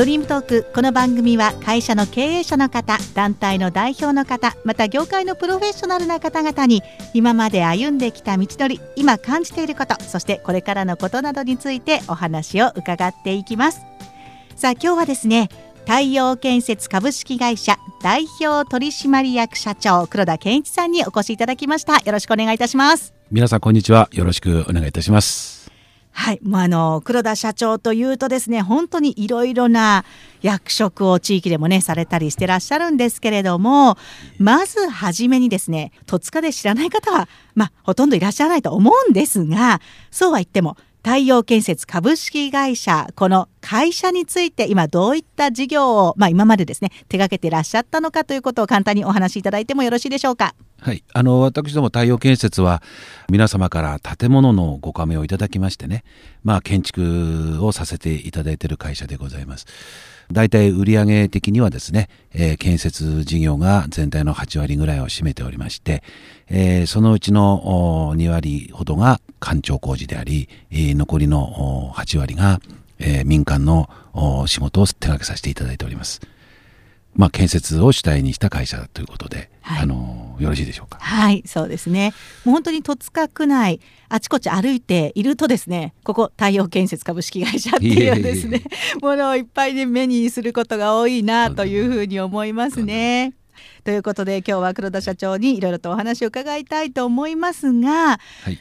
[0.00, 13.82] ドリームトークこの番組は会社の経営者の方団体の代表の方また業界のプロフェッショナルな方々に今まで歩んできた道のり今感じていることそしてこれからのことなどについてお話を伺っていきます。
[14.56, 21.98] さあ今日はですね太陽建設株式会社代表取締役社長黒田健一さんにお越しいただきました。
[21.98, 23.12] よろしくお願いいたします。
[23.30, 24.08] 皆さんこんにちは。
[24.12, 25.59] よろしくお願いいたします。
[26.20, 30.04] はい、もうあの黒田社長というとですね本当にいろいろな
[30.42, 33.96] 役職を地域でもねされたりしてらっしゃるんですけれども
[34.38, 39.80] まず初めにですね戸塚で知らない方はまあほとんどいらっしゃらないと思うんですが
[40.10, 50.54] そうは言っても太陽建設株式会社この会社について今どういった事業を、まあ、今までですね手掛けていらっしゃったのかということを簡単にお話しいただいてもよろしいでしょうか。
[50.80, 52.82] はい、あの私ども太陽建設は
[53.28, 56.04] 皆様から建物のご加盟をいただきましてね、
[56.42, 59.66] まあ、建築をさせていただいている会社でございます。
[60.32, 66.02] 大体売上的にはですね、えー、建設事業が全体の8割ぐらいを占めておりまして、
[66.50, 72.60] えー、そのうちの2割ほどが官庁工事であり、えー、残りの8割が、
[72.98, 73.88] えー、民間の
[74.46, 76.20] 仕事を手掛けさせていただいております。
[77.14, 80.98] まあ、建設を主体にした会社ということで、はい、あのよろしいでしょうか？
[81.00, 82.12] はいそうですね
[82.44, 88.62] もう本当に戸塚区内あちこち歩いているとですねここ太陽建設株式会社っていうですね
[89.02, 93.34] ものをいっぱいで目にすることが多いなというふうに思いますね。
[93.84, 98.58] ということで今日は黒田社長にいろいろとお話を伺いたいと思いますが、はい。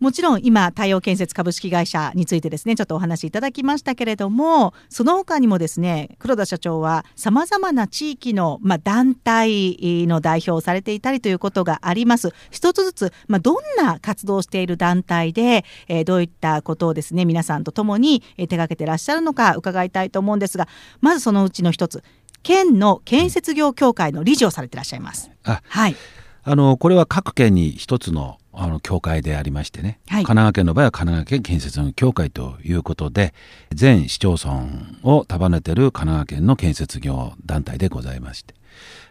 [0.00, 12.32] もちろん今太陽建設株式会社についてですねちょっとお話しいただきましたけれどもその他にもですね黒田社長はさまざまな地域の、まあ、団体の代表をされていたりということがあります。
[12.50, 20.68] 一つずつ、まあ、どんな活動をしている団体で、えー、どういったことをですね皆さんと共に手掛けてらっしゃるのか伺いたいと思うんですが
[21.00, 22.04] まずそのうちの一つ
[22.42, 25.30] 県の建設業協会の理事をされていらっしゃいます。
[25.42, 25.96] はい。
[26.44, 33.32] あのこれは各県に一つのあの協会でありましてね、はい、神奈川県の場合は神奈川県建設の協会ということで
[33.70, 34.64] 全市町村
[35.04, 38.54] を束ねてる神奈川県の建設業団体でございまして、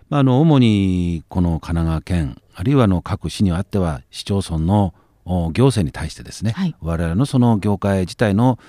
[0.09, 4.93] まあ、あの主にこの神奈川県あるいはの各市にあっては市町村の
[5.25, 8.59] 行政に対してですね、はい、我々のその業界自体の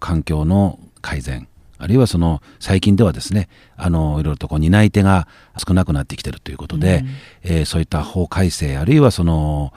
[0.00, 1.46] 環境の改善
[1.82, 5.26] あるいはその最近ではですねあのいろいろとこう担い手が
[5.56, 7.02] 少なくなってきてるということで、
[7.44, 9.72] うん、えー、そういった法改正あるいはその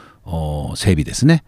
[0.75, 1.43] 整備ですね、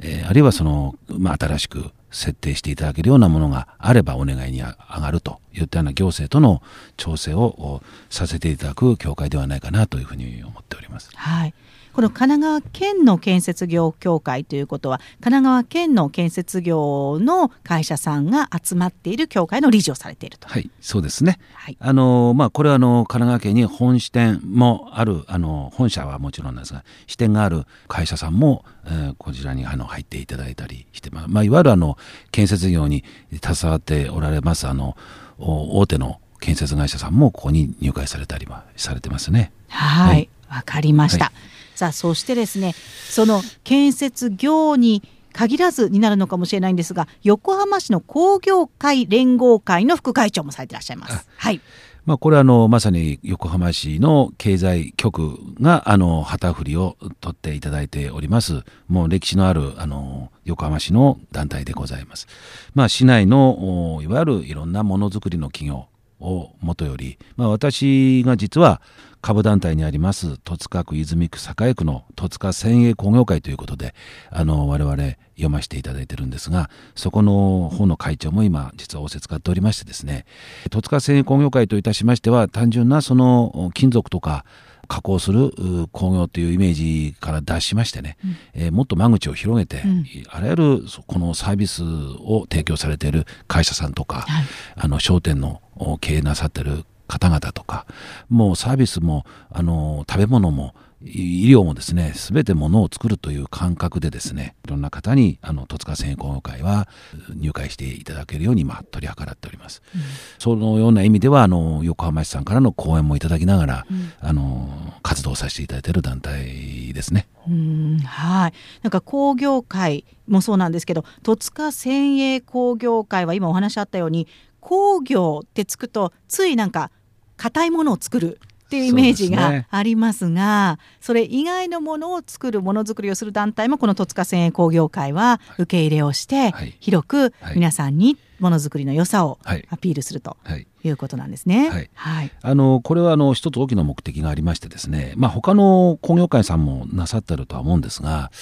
[0.00, 6.62] えー、あるいはその、まあ、新しく設定していただけるようなものがあればお願いに上がるといったような行政との
[6.98, 7.80] 調整を
[8.10, 11.10] させていただく協会ではないかなというふうに思っております。
[11.14, 11.54] はい
[11.92, 20.48] この神奈川県の建設業協会ということは神奈川県の建設業の会社さんが集まっている協会の理事をされていると。
[20.48, 31.98] はいそうですね、はいあのまあ、これはあの神奈川県に本支店もあるあの本社はもちろんですが支店がある会社さんも、えー、こちらにあの入っていただいたりして、まあまあ、いわゆるあの
[32.30, 33.04] 建設業に
[33.42, 34.96] 携わっておられますあの
[35.38, 39.52] 大手の建設会社さんもここに入会されたりはされてますね。
[39.68, 41.26] はいわ、はい、かりました。
[41.26, 41.34] はい
[41.82, 42.74] さあそしてですね
[43.08, 51.28] その建設業に限らずになるのかもしれないんですが横浜市の工業会連合会の副会長もされていらっしゃいます。
[51.36, 51.60] はい
[52.04, 62.26] まあ、これはあのまさに横浜市の経済局があの旗振りを取っていただいておりますもう歴史のあるあの横浜市の団体でございます。
[62.74, 65.86] まあ、市内のいわゆるいろんなものづくりの企業
[66.22, 68.80] をもとより、まあ、私が実は
[69.20, 73.94] 下部団体にあります戸塚区泉区栄区の戸塚千栄工業会ということで
[74.30, 74.96] あの我々
[75.36, 80.26] 読ませていただいてるんですがそこの方の会長も今実は仰せ使っておりましてですね
[80.70, 84.44] 戸塚千栄工業会といたしましては単純なその金属とか
[84.92, 85.52] 加工する
[85.90, 94.44] 工業というイメージから脱しましてね、うん、えー、もっと間口を広げて、うん、あらゆるこのサービスを提供されている会社さんとか、はい、
[94.76, 95.62] あの商店の
[96.02, 97.86] 経営なさっている方々とか
[98.28, 106.88] もうサービスもあの食べ物も医療もですね全てものを作るという感覚でですねいろんな方にあの戸塚繊維工業会は
[107.34, 110.00] 入会していただけるように今取り計らっております、うん、
[110.38, 117.28] そのような意味ではあの横浜市さんからの講演もいただきながら、うん、あの活動させていただいている団体ですね。
[117.48, 118.52] うんはい。
[118.82, 124.28] なんか工業会もそうなんですけど戸塚繊維工業会は今お話あったように
[124.60, 126.90] 工業ってつくとついなんか
[127.36, 128.38] 硬いものを作る
[128.72, 140.38] っていうイメージがありますがそれ以外のものを作るものづくりをする団体もこの戸塚繊維工業会は受け入れをして、はい、広く皆さんにものづくりの良さをアピールすると
[140.82, 140.88] い。
[140.88, 141.68] うことなんですね。
[141.68, 148.32] はい、はい、あのこれはあの一つ大きな目的がありましてですね、まあ他の工業会さんもなさってるとは思うんですが、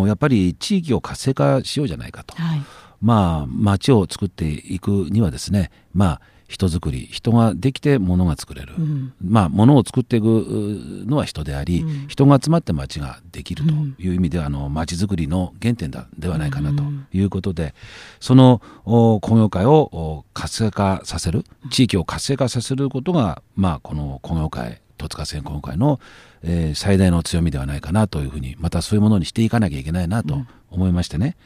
[0.00, 2.34] やっぱり地域を活性化しようじゃないかと。
[2.34, 2.62] はい、
[3.00, 13.72] まあ町を作っていくにはですね、まあ人づくり人ができて物が作れる、うん、まあ物を作っていくのは人であり、うん、人が集まって町ができると
[14.02, 17.74] いう意味では、あの町づくりの原点だではないかなということで、
[18.18, 26.00] その工業界を活性化させる地域を活性化させることが、まあ、この工業界戸塚線工業会の、
[26.42, 30.38] えー、最大の強みではないかなというふうにまたそういうものにしていかなきゃいけないなと
[30.70, 31.36] 思いましてね、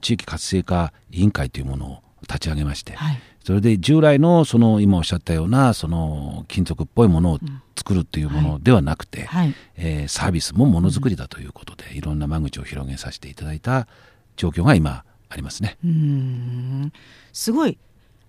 [0.00, 7.38] 地域活性化委員会というものを立ち上げまして、はい、それで従来のその今おっしゃったようなその金属っぽいものを
[7.76, 13.86] 作るっていうものではなくて、はい、えー、サービスもものづくりだということで、いろんな間口を広げさせていただいた
[14.34, 15.78] 状況が今ありますね。
[15.84, 16.92] うん。
[17.32, 17.78] すごい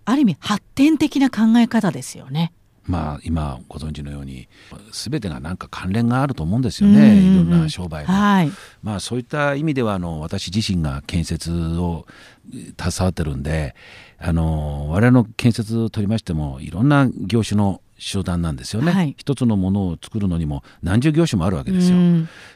[0.06, 2.54] ある意味発展的な考え方ですよね。
[2.86, 4.48] まあ、今ご存知のように
[4.92, 12.06] 全てが何か関連があると思うんですよね、いろんな商売が、はい、まあ、そういった意味ではあの私自身が建設を
[12.80, 13.76] 携わってるんで
[14.20, 21.98] あの我々の建設を取りましてもいろんな業種の集団なんですよね、はい、一つのものを作るのにも何十業種もあるわけですよ。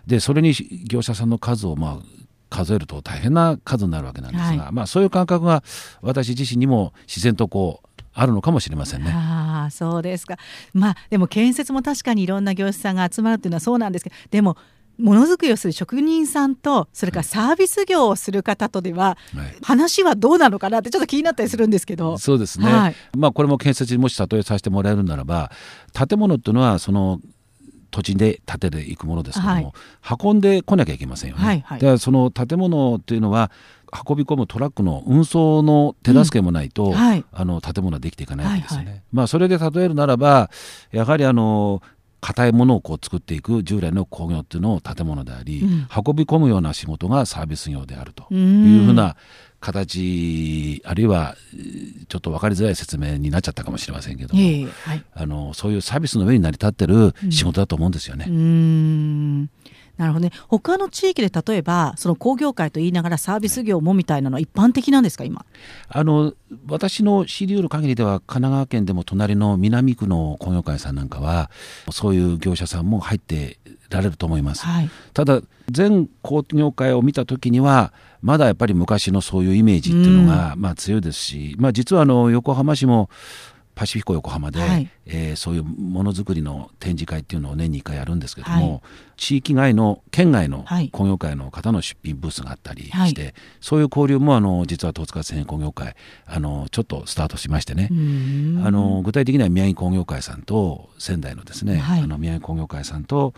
[0.06, 0.54] でそれに
[0.88, 5.64] 業者さんの数をまあ数えると大変な数になるわけなんですが、はい、まあそういう感覚が
[6.02, 9.12] 私自身にも自然とこうあるのかもしれませんね。
[9.14, 10.38] あそうですか。
[10.74, 14.58] まあでも建設も確かにいろんな業者さんが集まるというのはそうなんですけど、でも
[15.00, 22.18] ものづくりをする職人さんとそれからサービス業をする方とでは、はい、話はどうなのかなってちょっと気になったりするんですけど。
[22.18, 25.52] そうですね、はい、まあこれも建設にもし例えさせてもらえるならば
[25.94, 27.20] 建物っていうのはその
[27.92, 31.44] 土地で建てていくものですけども、はい、運んでこなきゃいけませんよね。
[31.44, 33.52] はいはい、でその建物っていうのは
[34.08, 36.94] 運び込むトラックの運送の手助けもないと、うん。
[36.94, 38.86] はい、あの建物はできていかないわけですよね。
[38.86, 40.50] はいはい、まあ、それで例えるならば
[40.92, 41.82] やはりあの
[42.22, 49.18] 硬いものをこう作っていく従来の工業っていうのを建物であり、うん、運び込むような仕事がサービス業であるというふうな
[49.60, 51.36] 形あるいは
[52.08, 58.26] ちょっと分かりづらい説明になっちゃったかもしれませんけども、えーはい、あのそういうサービスの上に成り立ってる仕事だと思うんですよね。
[58.28, 59.50] うん
[60.02, 60.32] なるほどね。
[60.48, 65.46] 他の地域で例えばその工業界と言いながらサービス業もみたいなのは一般的なんですか今？
[65.90, 66.34] あの
[66.68, 71.52] 私の知り得る限りでは神奈川県でも隣の南区の工業会さんなんかは
[71.92, 73.60] そういう業者さんも入って
[73.92, 83.10] られると思います、はい、ただ全工業界を見た時にはまだやっぱり昔のそういうイメージっていうのが、まあ強いですし、まあ、実はあの横浜市も
[83.76, 88.82] パシフィコ横浜で、はい、えー、そういうものづくりの展示会っていうのを年に1回やるんですけども、はい、
[89.18, 95.96] 地域外の県外の工業会の方の出品ブースがあったりして、はい、そういう交流もあの実は戸塚繊維工業会
[96.26, 97.90] あのちょっとスタートしましてね。
[97.92, 103.34] あの具体的には宮城工業会さんと仙台のですね、あの宮城工業会さんと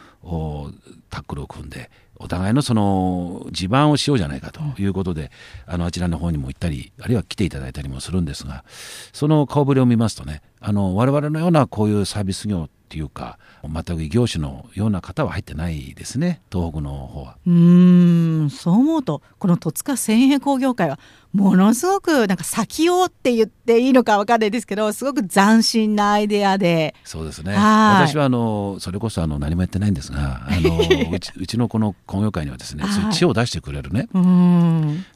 [1.10, 5.32] タックルを組んでお互いのその地盤をしようじゃないかということで、
[5.66, 8.64] あのあちらの方にも行ったりあるいは来ていただいたりもするんですが
[9.12, 16.42] その顔ぶれを見ますとねあの我々のようなこういうサービス業っていうか全く異業種のような方は入ってないですね。
[16.52, 17.38] 東北の方は。
[17.46, 21.00] うんそう思うとこの戸塚繊維工業会は
[21.34, 26.94] ものすごくなんか先をって言っていいのか分かんないですけどすごく斬新なアイデアで。
[27.04, 27.54] そうですね。
[27.56, 30.78] 私はあのそれこそあの何もやってないんですがあの
[31.12, 34.08] うちうちのこの工業会にはですね、 そういう知を出してくれるね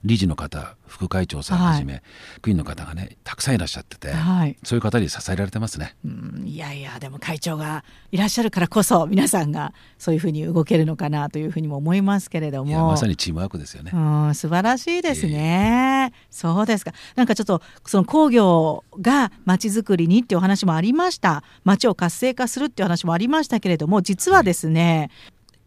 [0.04, 2.02] 理事の方副会長さんはじめ、はい、
[2.42, 5.96] 区員の方がねたくさんいらっしゃってて、はい、そういう方に支えられてますね。
[6.06, 6.44] うん。
[6.46, 12.88] いやいやでも会長がいらっしゃるからこそ皆さんがそういうふうに動けるのかなというふうにも思いますけれども。
[12.88, 13.92] まさにチームワークですよね。
[13.94, 21.44] うん素晴らしいですね、えー、そうですかなんかちょっとその工業がまちづくりにっていうお話もありました。
[21.64, 25.10] 街を活性化するっていう話もありましたけれども実はですね、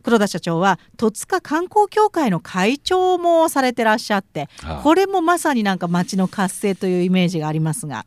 [0.03, 4.49] 黒田社長は戸塚観光協会の会長もされてらっしゃって、
[4.83, 8.05] これもまさになんか町の活性というイメージがありますが。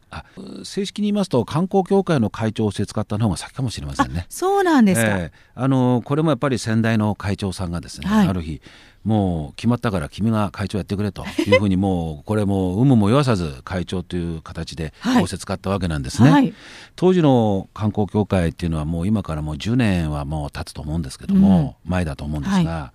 [0.64, 4.26] 正式に言いますと観光協会の会長をして使ったのが先かもしれませんね。
[4.30, 8.62] そうなんですか、えー、あのこれもやっぱり先代の会長さんがですね、はい、ある日
[9.04, 16.54] もう決まったから君が会長やってくれというふうにもうこれも有無も言わさず会長という形で仰せ使ったわけなんですね、はい、
[16.96, 22.94] 当時の観光協会っていうのはもう今からもう10年はもう経つと思うんですけども、うん、前だと思うんですが、は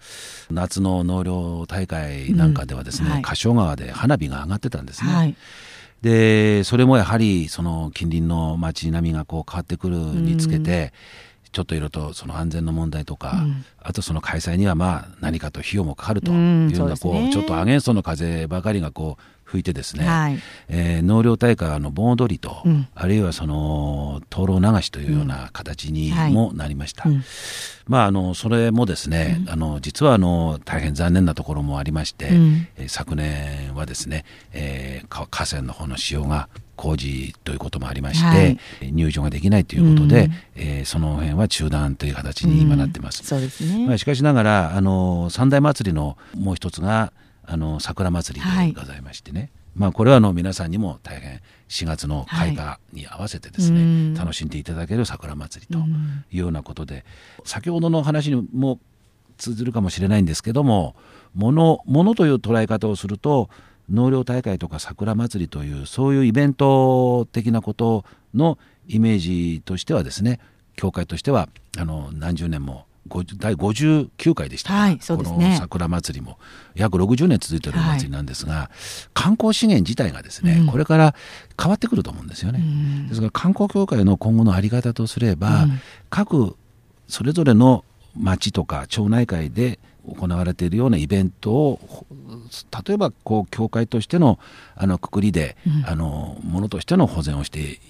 [0.50, 5.36] い、夏の納涼大会なんかではですね、うんはい、柏川で花火が上がってたんですね。
[6.00, 10.92] でそれもやはりその近隣の街並みがこう変わってくるにつけて、
[11.50, 13.64] ちょっといろいろとその安全の問題とか、うん。
[13.80, 20.38] あとその開催にはまあ何かと費用もかかるとうんいうようなこうちょっとアゲンストの風ばかりがこう吹いてですね、はい。
[20.68, 22.86] えー納涼大会の盆踊りと、うん。
[22.94, 26.32] あるいはその灯籠流しというような形にはい。
[26.32, 27.08] もなりました。
[27.08, 27.24] うん。
[27.86, 32.66] まあ、あのそれもですね、あの実はあの大変残念なところもありまして、うん。
[32.76, 38.58] えー昨年はですね、えーか河川の方の使用が工事ということもありまして、はい。
[38.92, 40.32] 入場ができないということで、うん。
[40.56, 43.24] えーその辺は中断という形に今なってます。
[43.24, 47.12] そうですね、まあ、しかしながらあの三大祭りのもう一つが
[47.50, 54.14] あの桜祭りでございましてね、まあ、これはあの皆さんにも大変4月の開花に合わせてですね、うん。
[54.14, 56.24] 楽しんでいただける桜祭りとうん。
[56.30, 57.04] いうようなことで、
[57.44, 58.78] 先ほどの話にも
[59.38, 60.94] 通ずるかもしれないんですけども
[61.34, 63.48] 物物という捉え方をすると
[63.88, 70.40] 納涼大会とか桜祭りというそういうイベント的なことのイメージとしてはですね
[70.76, 75.36] 教会としてはあの何十年も50第59回でしたはいそうですね。
[75.36, 76.38] この桜祭りも。
[76.74, 78.70] 約60年続いているお祭りなんですが、
[79.14, 80.66] 観光資源自体がですね、うん。
[80.66, 81.14] これから
[81.60, 82.60] 変わってくると思うんですよね。
[82.60, 83.08] うん。
[83.08, 85.80] ですから観光協会の今後の在り方とすれば、うん。
[86.10, 86.56] 各
[87.08, 87.84] それぞれの
[88.16, 92.06] 町とか町内会で行われているようなイベントをほ
[92.86, 94.38] 例えばこう協会としての
[94.74, 95.86] あのくくりで、うん。
[95.86, 97.80] あのものとしての保全をして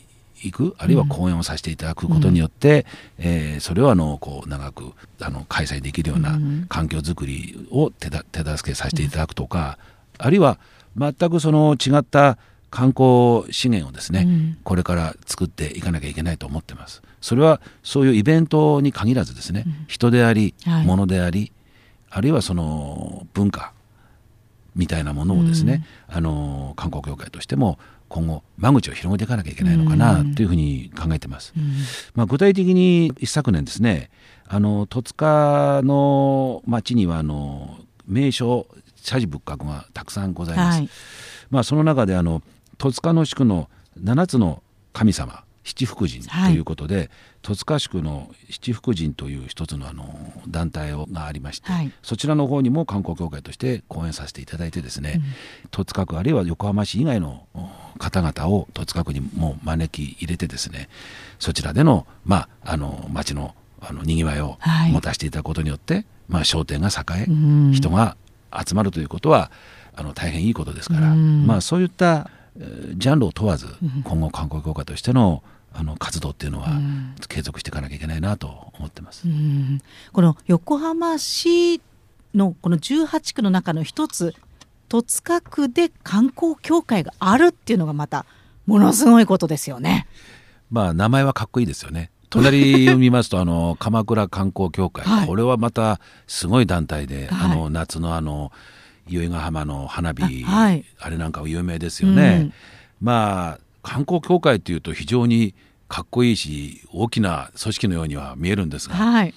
[0.43, 2.87] いくあるいは講演をさせていただくことによって、
[3.19, 6.67] えーそれをあのこう長くあの開催できるようなうん。
[6.69, 9.79] 環境づくりを手だ手助けさせていただくとか、
[10.19, 10.59] あるいは
[10.97, 12.39] 全くその違った
[12.71, 14.59] 観光資源をですね、うん。
[14.63, 17.03] これから作っていかなきゃいけないと思ってます。
[17.21, 20.87] それはそういうイベントに限らずですね、人であり、はい。
[20.87, 21.53] 物であり、
[22.11, 23.73] あるいはその文化
[24.77, 31.53] みたいなものをですね、あの観光協会としても今後間口を広げていかなきゃいけないのかなというふうに考えてます。
[31.57, 31.73] うん
[32.15, 34.11] まあ、具体的に一昨年ですね
[34.47, 40.79] あの戸塚の町にはあの名所社寺仏閣がたくさんございます。
[40.79, 40.89] はい
[41.51, 42.43] まあ、その中であの
[42.79, 43.69] 戸塚の宿の
[44.03, 44.63] 7つの
[44.93, 47.11] 神様七福神ということで、
[47.43, 50.09] 戸塚宿の七福神という一つのあの
[50.49, 51.93] 団体をがありまして、はい。
[52.03, 55.21] そちらの方にも観光協会として講演させていただいてですね、
[55.71, 57.69] 戸塚区あるいは横浜市以外のお
[57.99, 60.89] 方々を戸塚区にも招き入れてですね
[61.39, 64.93] そちらでの,、まあ、あの町のあのにぎわいをはい。
[64.93, 67.73] 持たせていただくことによって、まあ、商店が栄え、うん。
[67.73, 68.17] 人が
[68.67, 69.51] 集まるということは
[69.95, 71.47] あの大変いいことですから、うん。
[71.47, 74.03] まあ、そういったえージャンルを問わずん。
[74.05, 75.45] 今後観光協会としての
[75.79, 79.29] あの活動っていうのはうん継続していかなきゃいけないなと思ってます。
[79.29, 79.81] うん
[80.13, 81.81] この横浜市
[82.35, 84.35] のこの18区の中の一つ
[84.89, 88.27] 戸塚区で観光協会があるっていうのがまた
[88.67, 90.07] ものすごいことですよね。
[90.71, 92.11] まあ名前はかっこいいですよね。
[92.31, 98.51] 隣を見ますとあの 鎌倉観光協会、はいこれはまたすごい団体で、はいあの夏のあの
[99.07, 102.39] 由比ヶ浜の花火あはいあれなんかは有名ですよね。
[102.43, 102.53] うん
[103.01, 105.55] まあ観光協会っていうと非常に
[105.89, 109.35] かっこいいし大きな組織のようには見えるんですが、はい。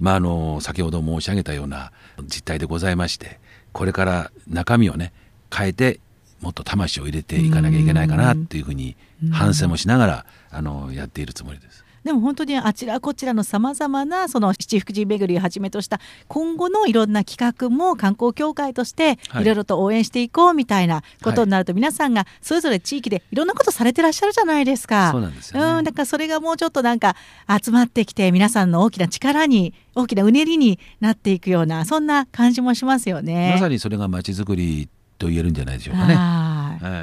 [0.00, 1.92] まあ、あの先ほど申し上げたような
[2.24, 3.38] 実態でございまして
[3.72, 5.12] これから中身をね
[5.54, 6.00] 変えて
[6.40, 8.96] もっと魂を入れていかなきゃいけないかなっていうふうに
[9.32, 11.83] 反省もしながらあのやっているつもりです。
[12.04, 25.10] でも本当にあちらこちらのさまざまなその七福神巡りをはじめとした今後のいろんな企画も観光協会としてはいいろいろと応援していこうみたいなことになると皆さんがそれぞれ地域でいろんなことされてらっしゃるじゃないですか。
[25.12, 27.16] そうなんですよねうんだからそれがもうちょっとなんか
[27.62, 33.52] 集まってきて皆さんの大きな力に大きなうねりになっていくようなそんな感じもしますよね。
[33.54, 36.14] まさにそれがまちづくりと言えるんじゃないでしょうかね。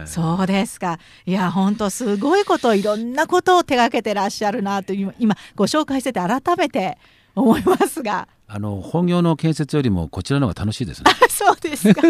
[0.05, 0.99] そうですか。
[1.25, 6.97] いや、本当すごいこと、いろんなことを手がけてらっしゃるなという、今ご紹介してて改めて
[7.35, 8.27] 思いますが。
[8.47, 11.11] あの本業の建設よりもこちらの方が楽しいですね。
[11.29, 12.01] そうですか。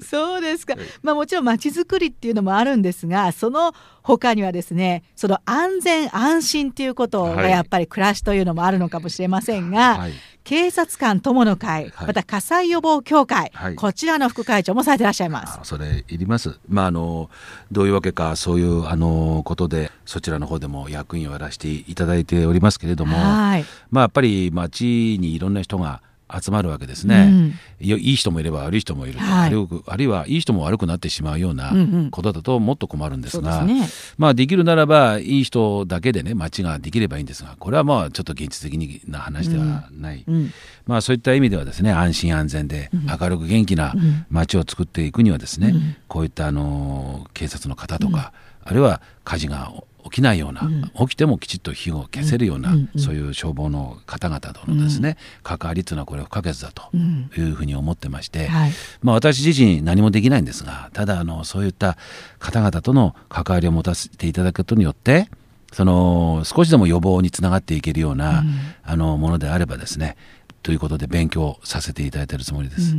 [0.00, 0.74] そうですか。
[1.02, 10.12] まあもちろん街づくりっていうのもあるんですが、その他にはですね、その安全安心っていうことがはいやっぱり暮らしというのもあるのかもしれませんが、はい
[10.48, 15.58] 警察官友の会、はいまた火災予防協会、はいこちらの副会長もされていらっしゃいます。
[15.60, 16.58] あそれいります。
[16.70, 17.28] まああの
[17.70, 23.64] どういうわけかそういうあのことでそちらの方でも役員をやらせていただいておりますけれども、はい。
[23.90, 26.00] まあやっぱり町にいろんな人が
[26.30, 27.28] 集まるわけですね。
[27.30, 27.54] うん。
[27.80, 29.54] いやいい人もいれば悪い人もいると、はい。
[29.86, 33.88] あるいはいはいい人も悪くなってしまうようなうんうんことだともっと困るんですそうが、ですね。
[34.16, 40.52] まあできるならばいい人だけでね町ができればいいんですがこれはまあちょっと現実的な話ではない、うん。
[40.86, 43.94] まあそういった意味ではですね安心安全で明るく元気な
[44.30, 45.74] 町を作っていくにはですね、
[46.08, 48.32] こういったあの警察の方とか、
[48.64, 49.72] あるいは火事が
[50.04, 50.90] 起きないような、うん。
[51.06, 52.76] 起きてもきちっと火を消せるような、うん。
[52.76, 52.90] うん。
[52.94, 53.00] うん。
[53.00, 57.30] そういう消防の方々とのですね、関わりというのはこれは不可欠だとうん。
[57.36, 58.72] いうふうに思ってまして、はい。
[59.02, 61.96] まあ、私自身何もできないんですがただあのそういった
[62.38, 65.28] 方々との関わりを持たせていただくことによって
[65.72, 68.54] その少しでも予防につながっていけるような、うん。
[68.84, 70.16] あのものであればですね
[70.62, 72.96] ということで勉強させていただいているつもりです。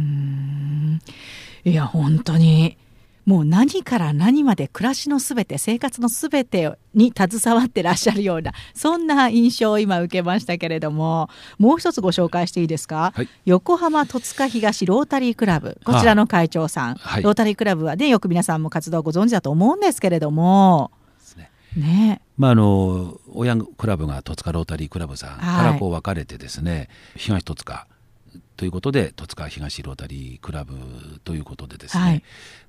[1.66, 2.78] いや本当に
[3.30, 13.30] もう何から何まで暮らしのすべて生活のすべてに携わってらっしゃるようなそんな印象を今受けましたけれどももう一つご紹介していいですか、はい。
[13.46, 15.80] 横浜戸塚東ロータリークラブ。
[15.86, 17.22] こちらの会長さん、はい。
[17.22, 20.90] ロータリークラブはねよく皆さんも活動をご存知だと思うんですけれども。
[21.38, 21.52] ね。
[21.76, 22.22] ね。
[22.36, 27.86] まあ、あの親クラブが戸塚ロータリークラブさんからこう分かれてですね、東戸塚
[28.60, 30.74] ということで戸塚東ロータリークラブ
[31.24, 32.24] ということでですね、はい。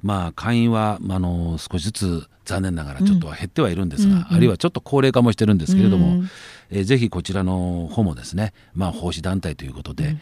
[0.05, 4.27] まあ会員は、まあ、あの少しずつ残念ながらちょっとは減ってはいるんですが、うんうん。
[4.31, 6.31] あるいはちょっと高齢化もしてるんですけれども、うん。
[6.71, 10.17] えーぜひこちらの方もですね、まあ、奉仕団体ということで、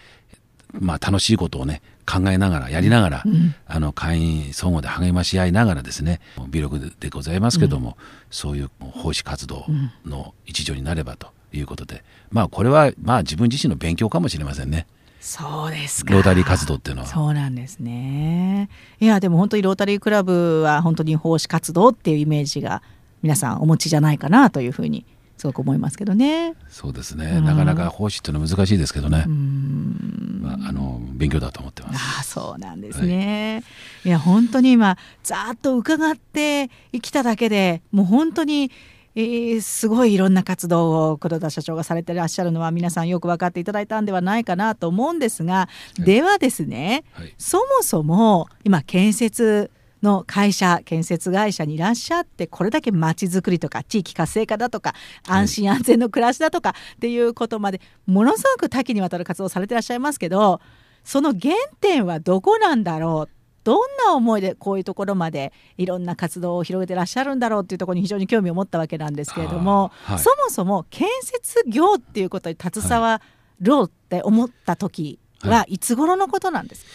[0.73, 3.55] まあ、楽しいことをね考えながらやりながら、うん。
[3.67, 7.99] あの会員相互で励まし合いながらですね微力でございますけども、
[8.31, 9.67] そういう奉仕活動
[10.07, 14.87] の一助になればということで、まあこれはまあ自分自身の勉強かもしれませんね
[15.21, 17.09] そうですかロータリー活動っていうのは。
[17.09, 18.69] そうなんですね。
[19.01, 22.83] いやでも本当にロータリークラブは本当に奉仕活動っていうイメージが
[23.23, 25.05] 皆さんお持ちじゃないかなというふうに
[25.37, 26.55] すごく思いますけどね。
[26.69, 31.97] そうですね、うんなかなか奉仕っていうのは難しいですけどねう、んまあ、あの勉強だと思ってます。
[31.97, 33.63] ああそうなんですね。
[34.05, 36.71] い、や本当に今ざーっと伺って
[37.03, 38.71] きただけでもう本当に、
[39.19, 47.35] えーすごいいろんな活動を黒田社長がされてらっしゃるのは皆さんよく分かっていただいたんではないかなと思うんですが、ではですねはい。
[47.37, 49.73] そもそも今建設
[50.03, 54.95] の会社建設会社にいらっしゃってこれだけまちづくりとか地域活性化だとか
[55.27, 55.41] はい。
[55.41, 60.61] 安心安全の暮らしだとかっていうことまでものすごく多岐にわたる活動をされてらっしゃいますけど
[61.03, 70.19] その原点はどこなんだろうどんな思いでこういうところまでいろんな活動を広げてらっしゃるんだろうっていうところに非常に興味を持ったわけなんですけれども、はい。
[70.19, 73.21] そもそも建設業っていうことに携わ
[73.61, 76.91] ろうって思った時はいつ頃のことなんですか、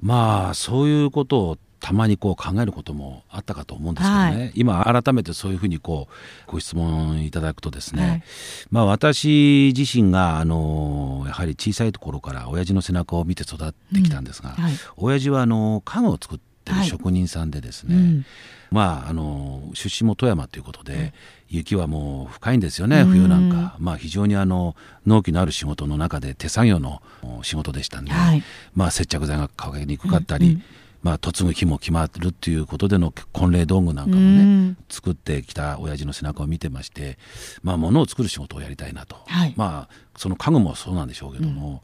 [0.00, 6.06] まあそういうことをたまにこう考えることもあったかと思うんですけどね、は今改めてそういうふうにこ
[6.48, 8.22] うご質問いただくとですね、はい。
[8.70, 14.72] まあ私自身があのやはり小さいところから親父の背中を見て育ってきたんですが、はい。
[14.96, 16.86] 親父はあの家具を作ってるはい。
[16.86, 18.26] 職人さんでですね、うん。
[18.70, 21.12] まああの出身も富山ということで、
[21.48, 23.08] 雪はもう深いんですよねうん。
[23.08, 27.02] 冬なんか、まあ非常にあの納期のある仕事の中で手作業の
[27.40, 28.44] お仕事でしたんで、はい。
[28.76, 30.62] まあ接着剤がかけにくかったり、うんうん
[31.02, 34.76] まあ嫁ぐ日も決まるっていうことでの婚礼道具なんかもうね、ん。
[34.88, 37.18] 作ってきた親父の背中を見てまして、
[37.62, 39.54] まあ物を作る仕事をやりたいなと、はい。
[39.56, 41.82] まあその家具もそうなんでしょうけども、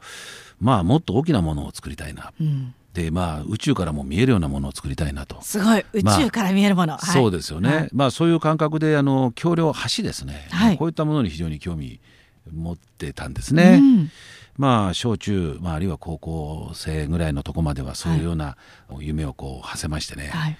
[0.59, 2.73] まあもっと大きなものを作りたいな、うん。
[2.93, 5.41] でまあ宇宙からも見えるようなものを作りたいなと。
[5.41, 5.85] すごい。
[5.93, 7.01] 宇宙から見えるもの、はい。
[7.13, 7.89] そうですよね、はい。
[7.93, 10.77] まあそういう感覚であの橋梁橋ですね、はい。
[10.77, 11.99] こういったものに非常に興味
[12.53, 13.79] 持ってたんですね。
[13.81, 14.11] うん
[14.59, 18.57] まあ小中、まあ、あるいは高校生ぐらいのとこまではそういうような
[18.99, 20.57] 夢をこう馳せましてね、はい。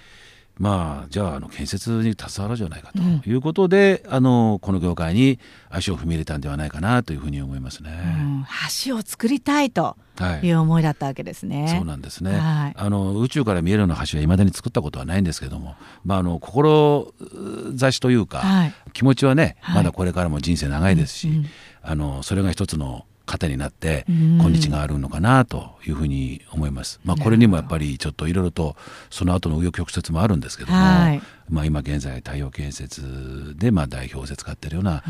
[0.58, 5.38] まあじゃああの建設に携わろうじゃないかということで、あのこの業界に
[5.70, 7.92] 足を踏み入れたんではないかなというふうに思いますね。
[7.92, 8.46] うん
[8.86, 10.48] 橋を作りたいとはい。
[10.48, 11.74] いう思いだったわけですね。
[11.78, 12.74] そうなんですね、はい。
[12.78, 18.74] あの宇宙から見えるような橋はいまだに作ったことはないんですけども、まあ、あの志というか、はい。
[18.94, 19.76] 気持ちはね、はい。
[19.76, 21.46] まだこれからも人生長いですし、うん。
[21.82, 27.00] あのそれが一つの糧になって、うん今日があるのかなというふうに思います。
[27.04, 28.76] まあ、これにもやっぱりちょっといろいろと
[29.10, 35.04] その後の紆余曲折もあるんですけども、はいまあ、今現在太陽建設でまあ代表で使っているような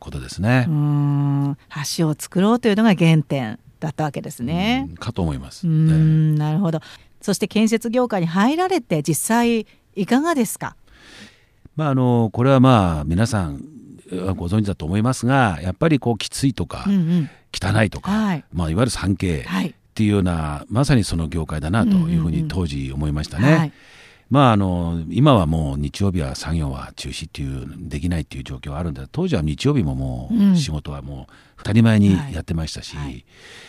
[0.00, 0.72] ことですねう。
[0.72, 1.56] ん
[1.96, 4.86] 橋を作ろうというのが原点だったわけですね。
[4.90, 5.66] うんかと思います。
[5.66, 6.80] うええんなるほど。
[7.20, 10.74] そして建設業界に入られて実際いかがですか？
[11.76, 13.71] まあ、あのこれはまあ皆さんえー
[14.34, 17.30] ご存知だと思いますがやっぱりこうきついとか、うんうん。
[17.54, 18.44] 汚いとか、はい。
[18.52, 19.68] まあ、いわゆる 3K はい。
[19.68, 22.10] っていうようなまさにその業界だなというふううん。
[22.10, 23.56] うんうんに当時思いましたね。
[23.56, 23.72] はい。
[24.30, 30.56] まあ、あの今はもう日曜日は作業は中止っていうできないっていう状況はあるんで当時は日曜日ももううん。
[30.56, 32.34] 仕事はもう当たり前にはい。
[32.34, 33.26] やってましたし、はい。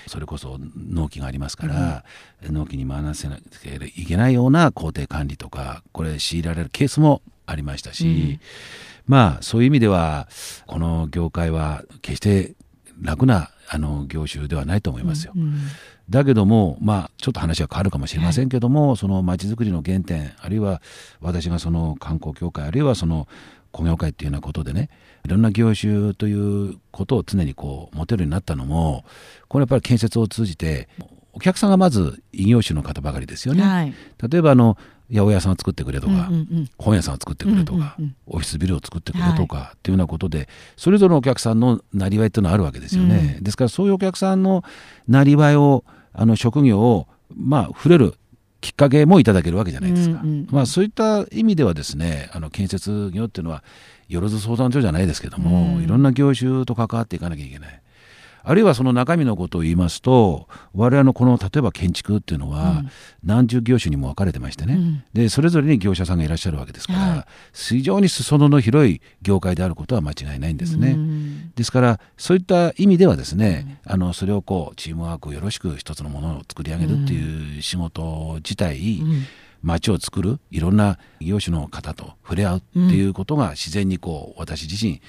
[0.07, 2.05] それこそ納期がありますから、
[2.49, 8.39] 納期に回らせなきゃいけないような工程管理とかこれ強いられるケースもありましたし、
[9.05, 10.27] まあそういう意味では
[10.65, 12.53] この業界は決して
[13.01, 15.33] 楽なあの業種ではないと思いますよ。
[15.35, 15.55] うん
[16.09, 20.81] だけども、まあ、ちょっと話は変わるかもしれませんけども、その街づくりの原点、あるいは
[21.21, 23.25] 私がその観光協会、あるいはその
[23.73, 24.89] 工業会っていうようなことでね
[25.25, 29.03] いろんな業種ということを常にこう持てるようになったのも
[29.49, 30.87] これやっぱり建設を通じて
[31.33, 33.63] お客さんがまず異業種の方ばかりですよね。
[33.63, 33.93] はい、
[34.29, 34.77] 例えばあの
[35.13, 36.69] 八百屋さんを作ってくれとか、うんうんうん。
[36.77, 38.15] 本屋さんを作ってくれとか、うんうんうん。
[38.27, 44.63] オフィスビルを作ってくれとか、っていうようなことでそれぞれのお客さんのなりわいっていうのはあるわけですよね、ですからそういうお客さんの
[45.07, 48.15] なりわいをあの職業をまあ触れる
[48.61, 53.63] きっかけもいただけるわけじゃないですか、うんうんまあ、そういった意味ではですねあの建設業っていうのは
[54.07, 55.83] よろず相談所じゃないですけども、うん。
[55.83, 57.81] いろんな業種と関わっていかなきゃいけない
[58.43, 62.89] あるいはその中身のことを言いますと我々のこの例えば建築っていうのはうん。
[63.23, 65.03] 何十業種にも分かれてましてね、うん。
[65.13, 67.25] でそれぞれに業者さんがいらっしゃるわけですから、はい。
[67.53, 70.91] 非常に裾野の広い業界であることは間違いないんですね。
[70.91, 71.51] うん。
[71.55, 79.23] ですからそういった意味ではですね、あのそれをこうチームワークをよろしく一つのものを作り上げるっていう仕事自体、うん。
[79.63, 85.01] 街を作るいろんな業種の方と触れ合うっていうことが自然にこう私自身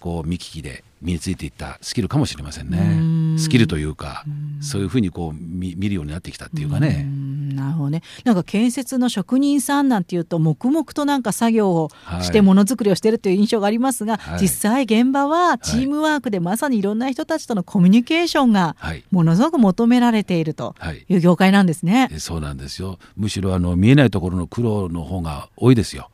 [0.00, 3.34] こう見聞きで身についていったスキルかもしれませんうん。
[3.34, 3.38] ね。
[3.40, 4.24] スキルというか
[4.60, 7.02] そういうふうにこう見見るようになってきたっていうかうね。
[7.02, 7.54] ん。
[7.56, 8.02] なるほどね。
[8.24, 12.24] なんか建設の職人さんなんていうと黙々となんか作業をはい。
[12.24, 14.40] してものづくりをしてるという印象がありますが、はい。
[14.40, 19.04] 実際現場はチームワークでまさにいろんな人たちとのコミュニケーションがはい。
[19.10, 21.04] ものすごく求められているとはい。
[21.08, 22.08] いう業界なんですね。
[22.12, 22.98] えそうなんですよ。
[23.16, 26.10] むしろあの見えないところの苦労の方が多いですよ。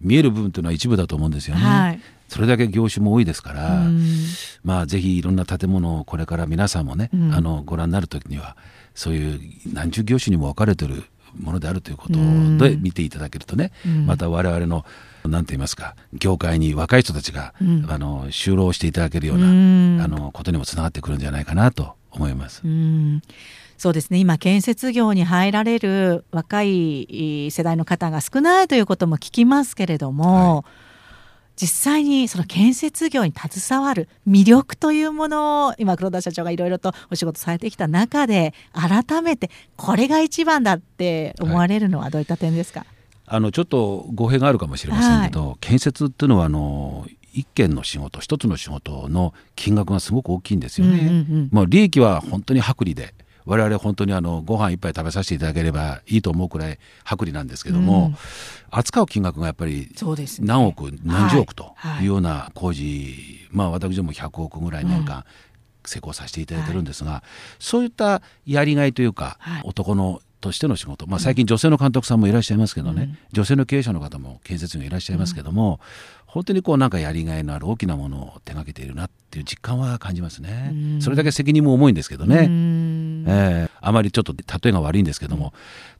[0.00, 4.06] 見える部分というのは一部だと思うんですよね、はいそれだけ業種も多いですから、うん。
[4.62, 7.34] まあぜひいろんな建物をこれから皆さんもね、うん。
[7.34, 8.56] あのご覧になる時には
[8.94, 9.40] そういう
[9.72, 11.04] 何十業種にも分かれてる
[11.38, 12.58] ものであるということうん。
[12.58, 14.06] で見ていただけるとね、うん。
[14.06, 14.84] また我々の
[15.24, 17.86] 何と言いますか業界に若い人たちが、うん。
[17.88, 20.00] あの就労していただけるような、うん。
[20.02, 22.62] あのことにもつながってくるんじゃないかなと思います。
[22.64, 23.22] うん。
[23.76, 24.18] そうですね。
[24.18, 30.64] 今建設業に入られる若い世代の方が少ないということも聞きますけれども、
[31.56, 42.84] 実際にその建設業に携わる魅力というものを今黒田社長がいろいろとお仕事されてきた中で改めてこれが一番だって思われるのはどういった点ですか、
[43.26, 50.98] あのちょっと語弊があるかもしれませんけど、建設っていうのはあの一件の仕事一つの仕事の金額がすごく大きいんですよね。
[50.98, 51.48] うんうんうん。
[51.50, 56.78] まあ、利益は本当に薄利で我々本当にあのご飯一杯食べさせていただければいいと思うくらい
[57.10, 58.16] 薄利なんですけども、うん。
[58.70, 60.48] 扱う金額がやっぱりそうですね。
[60.48, 65.24] 何億何十億とはいいうような工事、まあ私ども100億ぐらい年間
[65.84, 67.22] 施工させていただいてるんですが、
[67.58, 69.62] そういったやりがいというか、はい。
[69.64, 73.18] 男のとしての仕事、まあ、最近女性の監督さんもいらっしゃいますけどね、うん。
[73.32, 75.80] 女性の経営者の方も建設業いらっしゃいますけども、
[76.34, 81.00] 本当にこうなんかやりがいのある大きなものを手がけているなっていう実感は感じますね、うん。
[81.00, 83.24] それだけ責任も重いんですけどね、うん。
[83.28, 85.52] えーあまりちょっと例えが悪いんですけども、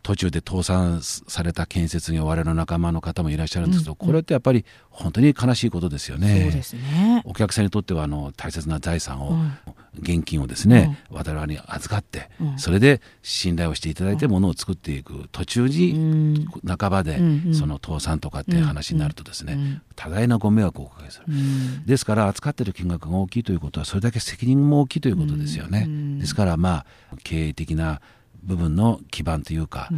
[0.03, 6.44] 途中で倒産された建設業我々の仲間の方もいらっしゃるんですけど、これってやっぱり本当に悲しいことですよね。
[6.44, 7.23] そうですね。
[7.27, 9.53] お客さんにとってはあの大切な財産を、うん。
[10.01, 12.59] 現金をですね、我々に預かって、うん。
[12.59, 16.47] それで信頼をしていただいてものを作っていく途中うに、ん。
[16.66, 17.20] 半ばで、
[17.53, 19.83] その倒産とかっていう話になるとですね、うん。
[19.94, 21.25] 多大なご迷惑をおかけする。
[21.29, 25.85] うんですから扱っている金額が大きいということはそれだけ責任も大きいということですよね。
[25.87, 28.01] うんですからまあ経営的な
[28.43, 29.89] 部分の基盤というか、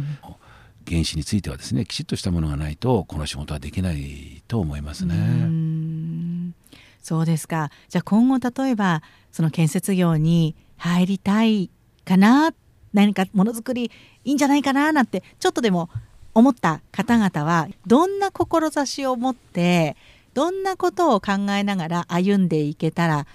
[0.87, 5.15] 原資についてはですねきちっとしたものがないとこの仕事はできないと思いますね。
[5.15, 6.53] うん
[7.01, 11.69] そうですかじゃあ今後例えばその建設業に入りたい
[12.03, 12.53] かな
[12.93, 13.91] 何かものづくり
[14.25, 15.89] いいんじゃないかななんてちょっとでも
[16.33, 19.95] 思った方々はどんな志を持って
[20.37, 23.25] どんなことを考えながら歩んでいけたら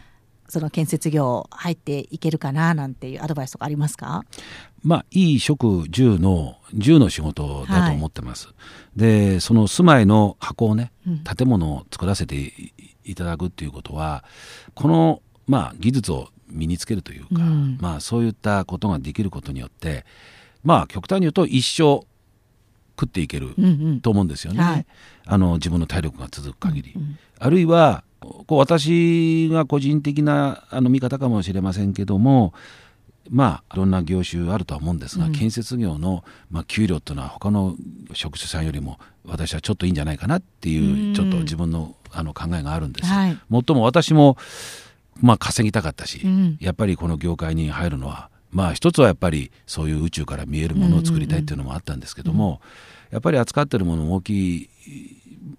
[0.48, 4.24] その建設業入っていけるかななんていうアドバイスとかありますか？
[4.84, 8.50] まあいい職住の住の仕事だと思ってます。
[8.94, 11.24] でその住まいの箱をねうん。
[11.24, 12.72] 建物を作らせてい
[13.04, 14.22] いただくっていうことは
[14.74, 17.78] このまあ技術を身につけるというか、うん。
[17.80, 20.04] まあそういったことができることによって
[20.62, 22.06] まあ極端に言うと一生
[22.98, 24.00] 食っていけるうんうん。
[24.00, 24.86] と思うんですよね、はい。
[25.26, 32.54] あの自分の体力が続く限り、うんあるいはこう私が個人的なあの見方かもしれませんけども
[33.28, 35.32] まあいろんな業種あるとは思うんですが、うん。
[35.32, 37.74] 建設業の、まあ、給料っていうのは他の
[38.12, 41.14] 職種さんよりも私はちょっといいんじゃないかなっていう、うん。
[41.14, 43.38] ちょっと自分のあの考えがあるんです、はい。
[43.48, 44.36] もっとも私も、
[45.20, 46.58] まあ、稼ぎたかったし、うん。
[46.60, 52.60] やっぱりこの業界に入るのはまあ一つはやっぱりそういう宇宙から見えるものを作りたいっていうのもあったんですけども、
[53.10, 54.68] やっぱり扱ってるものも大きい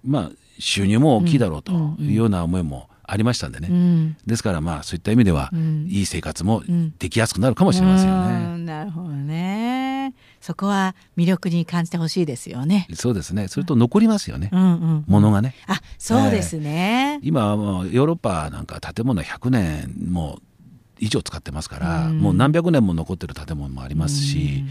[0.06, 8.56] まあ収入も大きいだろうというような思いもありましたんでね、うんですからまあそういった意味では、うんいい生活もうんできやすくなるかもしれませんようね。
[8.58, 10.14] んなるほどね。
[10.40, 12.88] そこは魅力に感じてほしいですよね。
[12.94, 13.48] そうですね。
[13.48, 14.50] それと残りますよね。
[14.52, 15.06] うんうん。
[15.08, 15.56] ものがね。
[15.68, 17.20] あ、そうですね。
[17.24, 20.40] 今はもうヨーロッパなんか建物100年も
[21.00, 24.70] 以上使ってますから、うんもう何百年も残ってる建物もありますし、うん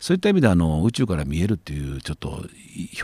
[0.00, 2.44] そういった意味であの宇宙から見えるっていうちょっと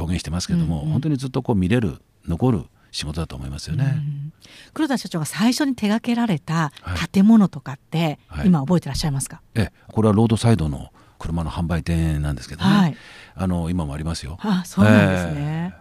[0.00, 3.84] 表現してますけども、本当にずっとこう見れる残る仕事だと思いますよね。
[3.84, 4.32] うん
[4.74, 9.42] 黒田社長が最初に手掛けられたはい建物とかって、はい今覚えてらっしゃいますか？
[9.54, 12.96] えこれはロードサイドの車の販売店なんですけどね、はい。
[13.36, 14.36] あの今もありますよ。
[14.40, 15.74] あ、そうなんですね。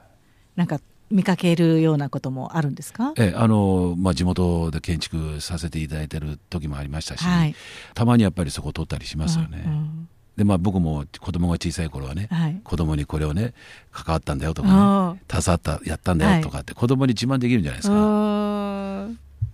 [0.56, 3.14] なんか見かけるようなこともあるんですか？
[3.18, 7.56] えあのまあ、地元で建築させていただいてる時もありましたし、はい。
[7.94, 9.64] たまにやっぱりそこを通ったりしますよね。
[9.66, 12.62] うんうんでまあ僕も子供が小さい頃はね、はい。
[12.64, 13.56] 子供にこれをね
[13.92, 17.96] 関わったんだよとかねあ携わったやったんだよとかって子供に自慢できるんじゃないですか。
[17.98, 19.08] あ。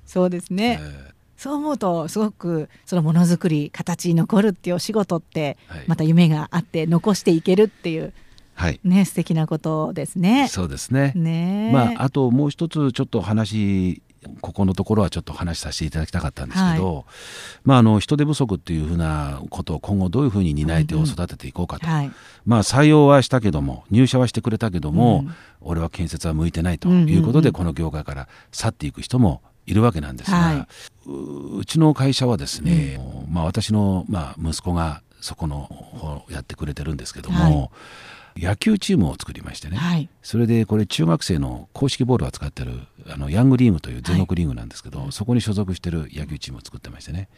[0.06, 0.82] そうですね。
[0.82, 8.12] えそう思うとすごくそのものづくり形に残るっていうお仕事ってはいまた夢があって残していけるっていう
[8.54, 10.48] はい、ね素敵なことですね。
[10.48, 11.13] そうですね。
[11.16, 11.70] ね。
[11.70, 14.02] えまあ、あともう一つちょっと話
[14.42, 17.06] ここのところはちょっと話させていただきたかったんですけど、
[17.63, 22.12] まあ、あの人手不足っていうふうなことを今後どういうふうに担い手を育てていこうかと、はい。
[22.46, 25.36] まあ、採用はしたけども入社はしてくれたけども、うん。
[25.62, 27.56] 俺は建設は向いてないということで、うん。
[27.56, 30.68] うんうんこの業界から去っていく人もいるわけなんですが、はい。
[31.06, 37.72] ううちの会社はですね、まあ、私の、まあ、息子がそこの方やってくれてるんですけども、
[38.38, 40.10] 野球チームを作りましてね、はい。
[40.22, 47.30] それでこれ中学生の公式ボールを扱ってるあのヤングリーグという全国リーグなんですけど、そこに所属してる野球チームを作ってましてね。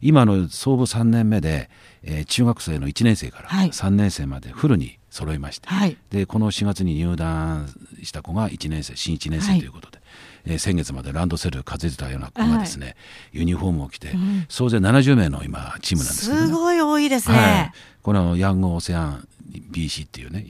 [0.00, 1.70] 今の創部3年目で、
[2.02, 3.68] えー中学生の1年生からはい。
[3.68, 5.96] 3年生までフルに揃いまして、はい。
[6.10, 7.68] でこの4月に入団
[8.02, 10.00] した子が1年生新1年はい生ということで、
[10.46, 12.96] えー先月までランドセル風邪てたような子がですね、
[13.32, 14.46] ユニフォームを着て、うん。
[14.48, 16.46] 総勢70名の今チームなんですけどね。
[16.48, 17.40] すごい多いですはい。
[17.40, 19.28] ね。、このヤングオセアン
[19.70, 20.46] BC っていうね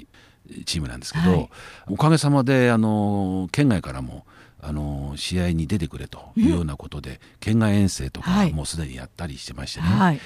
[0.66, 1.48] チームなんですけど、はい。
[1.88, 4.24] おかげさまであの県外からも
[4.60, 8.52] あの試合に出てくれというようなことで、県外遠征とかはい。
[8.52, 10.20] もうすでにやったりしてましてね、はい。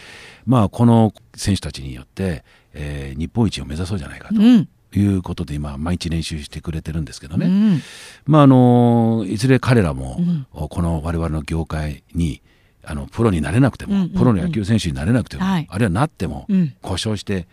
[0.47, 4.35] まあ、この選手たちによって、えー日本一を目指そうじゃないかと。
[4.37, 4.69] うん。
[4.99, 7.83] いうことで今毎日練習してくれてるんですけどね、うん。
[8.27, 10.47] まああのいずれ彼らも、うん。
[10.69, 12.43] この我々の業界に
[12.85, 15.67] あのプロになれなくても、プロの野球選手になれなくても、はい。
[15.69, 16.75] あるいはなっても、うん。
[16.83, 17.47] 故障して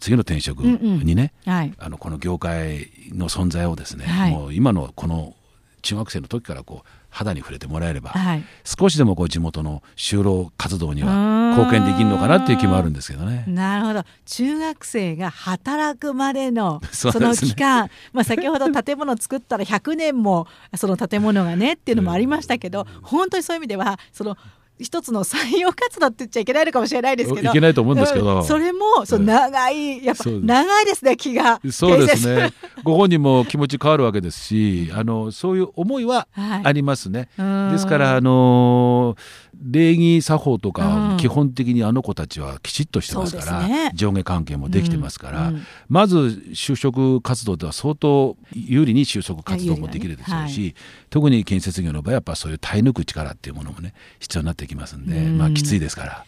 [0.00, 1.74] 次の転職にね、はい。
[1.78, 4.32] あのこの業界の存在をですね、はい。
[4.32, 5.34] もう今のこの
[5.82, 8.44] 中学生の時からこう肌に触れてもらえれば、はい。
[8.64, 13.44] 少しでもこう地元の就労活動には貢献できるのかなっていう気もあるんですけどね。
[13.46, 14.04] なるほど。
[14.26, 24.36] 中学生が働くまでの その期間、まあ、先ほど建物作ったら100年もその建物がねっていうのもありましたけど、本当にそういう意味ではその
[24.80, 27.50] 一つの採用活動って言っちゃいけないのかもしれないですけど。
[27.50, 28.36] いけないと思うんですけど。
[28.36, 28.44] うん。
[28.44, 31.60] それもそううん長いやっぱ長いですね気が。
[31.70, 32.52] そうです建ね。
[32.84, 36.60] ご本人も気持ち変わるわけですし、あのそういう思いははい。
[36.64, 37.28] ありますね。
[37.38, 37.70] うん。
[37.72, 39.16] ですからあの
[39.60, 40.72] 礼儀作法とうん。
[40.72, 43.90] か基本的にあの子たちはきちっとしてますから、ね。
[43.94, 45.54] 上下関係もできてますから、うん。
[45.54, 46.16] うんまず
[46.52, 50.74] 就職活動では相当有利に就職活動もできるでしょうし、有利
[51.10, 55.38] 特に建設業の場合はやっぱそういう耐え抜く力っていうものもね必要になってきますんで、うん。
[55.38, 56.24] まあきついですから、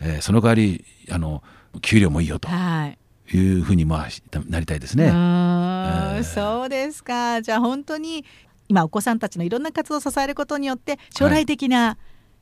[0.00, 1.42] えーその代わりあの
[1.82, 2.98] 給料もいいよとはい。
[3.36, 5.04] いうふうにまあしなりたいですね。
[5.06, 6.24] えー。
[6.24, 7.42] そうですか。
[7.42, 8.24] じゃあ本当に
[8.68, 11.96] 今お子さんたちのいろんな活動を支えることによって将来的な、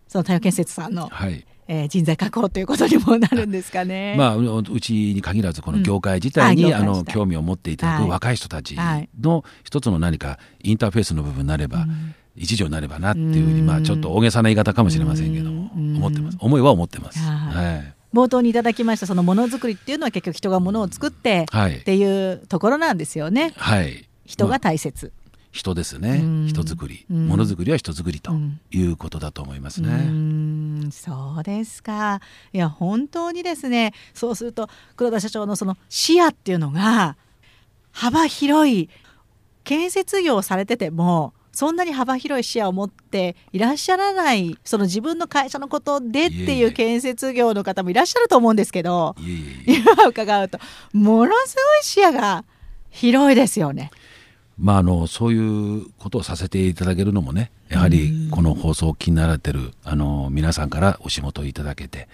[0.08, 1.44] その太陽建設さんの、はい。
[1.68, 4.14] えー人材確保ということにもなるんですかね。
[4.18, 8.04] まあ、ううちに限らずこの業界自体に、うんああの興味を持っていただはい。
[8.04, 9.08] く若い人たちはい。
[9.20, 13.66] の一つの何かインターフェースの部分になれば、うん一助になればなっていうふうに、うん。
[13.66, 15.96] まあ、ちょっと大げさな言い方かもしれませんけども、うん。
[15.96, 16.36] 思ってます。
[16.40, 17.18] 思いは思ってます。
[17.18, 17.64] はい。
[17.74, 17.94] はい。
[18.14, 21.78] 冒頭にいただきましたそのものづくりっていうのは結局人がものを作ってはい。
[21.78, 23.52] っていうところなんですよね。
[23.56, 24.08] はい。
[24.24, 25.12] 人がまあ大切。
[25.52, 26.46] 人ですね、うん。
[26.48, 27.28] 人づくり、うん。
[27.28, 29.92] ものづくりは人づくりとうんいうことだと思いますうね。
[29.92, 30.90] ーん。
[30.92, 32.20] そうですか。
[32.52, 37.16] いや本当にですねそうすると黒田社長のその視野っていうのが
[37.92, 38.88] 幅広い
[39.64, 49.16] 建設業をされててもそんなに幅広い視野を持っていらっしゃらないその自分の会社のことでっていう建設業の方もいらっしゃると思うんですけど
[49.66, 50.58] い今伺うと
[50.92, 52.44] ものすごい視野が
[52.90, 53.90] 広いですよね。
[54.58, 62.08] まあ、あのそういうことをさせていただけるのもねやはりこの放送を気になられてるあの皆さんからお仕事をいただけて、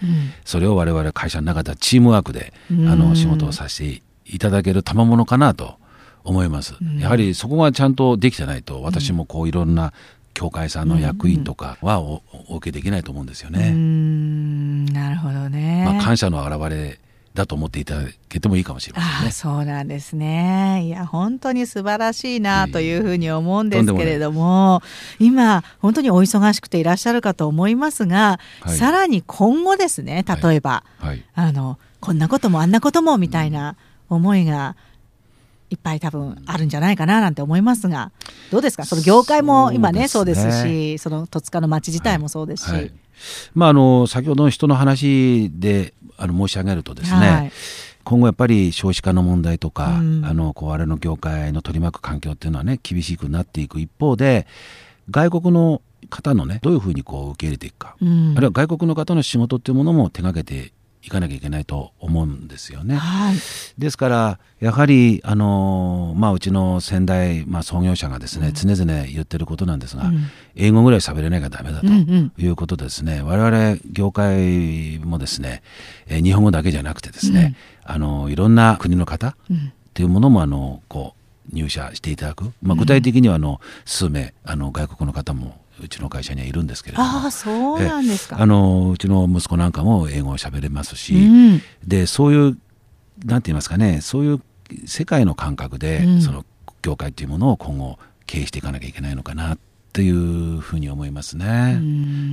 [0.45, 2.99] それを我々会社の中ではチームワークであうん。
[2.99, 5.75] の仕事をさせていただける賜物かなと
[6.23, 6.99] 思います、うん。
[6.99, 9.93] やはりそこがちゃんとできてないと私もこういろんな
[10.33, 14.85] 協会さんの役員とかはおお受けできないと思うんですようーね、ん。
[14.85, 15.83] なるほどね。
[15.85, 16.99] まあ、感謝の表れ
[17.33, 19.27] だと思っていただけてもいいかもしれませんね。
[19.29, 20.83] あそうなんですね。
[20.85, 24.81] いや本当に素晴らしいなというふうに思うんですけれども、
[25.19, 31.07] 今本当にお忙しくていらっしゃるかと思いますが、はい、さらに今後ですね例えば、はい。
[31.07, 33.77] はい、あのこんなこともあんなこともみたいな
[34.09, 34.75] 思いが
[35.73, 38.11] いっぱい多分あるんじゃないかななんて思いますが
[38.51, 38.85] どうですか？
[38.85, 42.91] その業界も今ねそうですしその戸塚の町自体もそうですし。
[43.53, 47.51] まあ、あの先ほどの人の話であの申し上げるとですね、はい、
[48.03, 54.45] 今後やっぱり少子化の問題とか、うん、あのこう我々の業界の取り巻く環境っていうのはね厳しくなっていく一方で
[55.09, 60.73] 外国の方のねどういうふうにこう受け入れていくか、うん、あるいは外国の方の仕事っていうものも手がけて
[61.05, 62.95] いかなきゃいけないと思うんですよね。
[62.95, 63.35] はい、
[63.77, 71.87] ですからやはりあの、まあ、うちの先代、まあ、創業者がですね、うん、常々言ってることなんですが、うん、英語ぐらい喋れないからダメだと
[72.41, 75.61] いうことですね、うんうん、我々業界もですね、
[76.07, 79.33] え日本語だけじゃなくてですね、うん、あのいろんな国の方っ
[79.93, 81.15] ていうものもあのこ
[81.51, 87.25] う入社していただく、まあ、具体的にはあの数名あの外国の方もうちの会社にはいるんですけれども。
[87.25, 88.41] あそうなんですか。
[88.41, 91.17] あのうちの息子なんかも英語を喋れますし、う
[91.55, 92.57] ん、でそういう
[93.25, 94.41] なんて言いますかねそういう
[94.85, 96.45] 世界の感覚で、うん、その
[96.81, 99.57] 業界っていうものを今後経営していかなきゃいけないのかな
[99.93, 101.79] というふうに思いますね。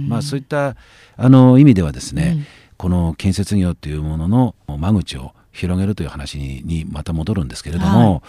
[0.08, 0.76] まあ、そういった
[1.16, 2.46] あの意味ではですね、うん、
[2.78, 8.20] この建設業っていうものの間口を広げるという話にまた戻るんですけれども、はい、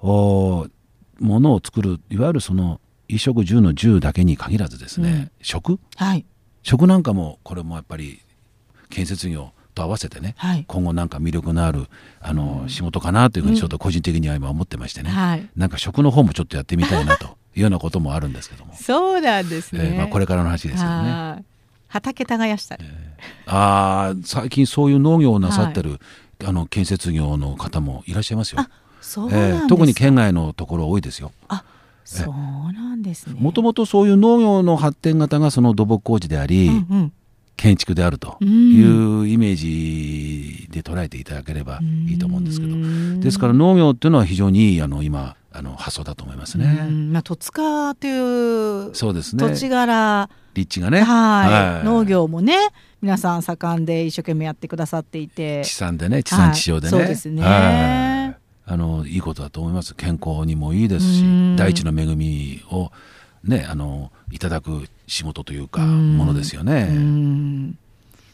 [0.00, 0.66] お
[1.20, 6.24] ものを作るいわゆるその衣食住の住だけに限らずですね、うん、食、はい、
[6.62, 8.20] 食なんかもこれもやっぱり
[8.90, 11.86] 建設業と合わせてね、はい、今後なんか魅力のある
[12.20, 18.74] あの、仕事かなというふうにちょっと個人的には今思ってましてね、はい、なんか食の方もちょっとやってみたいなと いうようなこともあるんですけども。
[18.74, 21.44] そうなんですね、えー、まあ、これからの話ですけどね
[21.88, 26.00] 畑耕したり、えー、ああ最近そういう農業をなさってる、
[26.44, 28.66] あの建設業の方もいらっしゃいますよ。
[29.00, 31.30] そうえー、特に県外のところ多いですよ。
[31.48, 31.64] あ
[32.06, 33.36] そうなんですね。
[33.38, 37.12] もともとそういう農業の発展型がその土木工事であり、うんうん、
[37.56, 42.76] 建築であるというイメージで捉えていただければいいと思うんですけど。
[43.20, 46.88] ですから農業っていうのは非常にいいあの今あの発想だと思いますね。
[47.10, 49.48] まあ、戸塚というそうですね。
[49.48, 50.28] 土地柄。
[50.54, 52.56] 立地がね、はい、はい、農業もね
[53.02, 55.64] 皆さん盛んで一生懸命やってくださっていて。
[55.64, 58.25] 地産でね地産地消でね、はい、そうですね、はい
[58.68, 59.94] あのいいことだと思います。
[59.94, 61.24] 健康にもいいですし
[61.56, 62.90] 大地の恵みを
[63.44, 66.88] ねあのいただく仕事というかものですよね。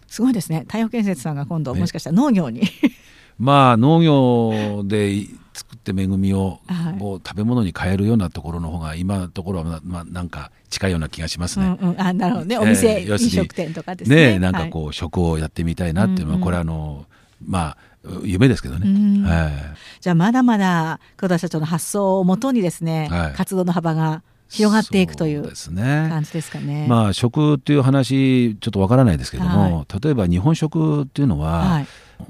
[0.08, 0.60] すごいですね。
[0.66, 2.62] 太陽建設さんが今度もしかしたら農業に。
[3.38, 11.76] まあ農業で作って恵みを、はい、う食べ物に変えるようなところの方が今のところは、まあ、なんか近いような気がしますね。
[11.80, 12.58] うんうん、あなるほどね。
[12.58, 14.32] お店、えー、飲食店とかですね。
[14.34, 17.04] ねなんかこう、はい、食をやってみたいなっていうのは、これあの
[17.44, 17.76] まあ
[18.24, 19.52] 夢ですけどね、はい、
[20.00, 26.82] じゃあまだまだ黒田社長の発想をもとにですね、はい、活動の幅が広がっていくという感じですかね。
[26.82, 31.86] ねまあ食っていう話ちょっとわからないですけども、はい、例えば日本食っていうのは、はい、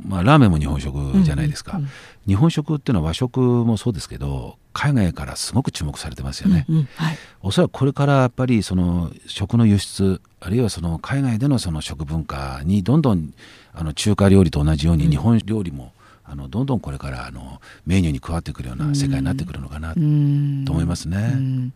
[0.06, 1.82] まあラーメンも日本食じゃないですか、うん。
[1.82, 1.90] うんうん、
[2.26, 6.64] 日本食っていうのは和食もそうですけど海外からすごく注目されてますよね。
[6.68, 6.88] うんうん。
[6.96, 13.32] はい、おそらくこれからやっぱりその食の輸出あるいはその海外でのその食文化にどんどん
[13.74, 15.92] あの中華料理と同じように日本料理も、
[16.24, 21.70] あのどんどんこれからあのメニューに加わってくるような世界になってくるのかなと思いますね。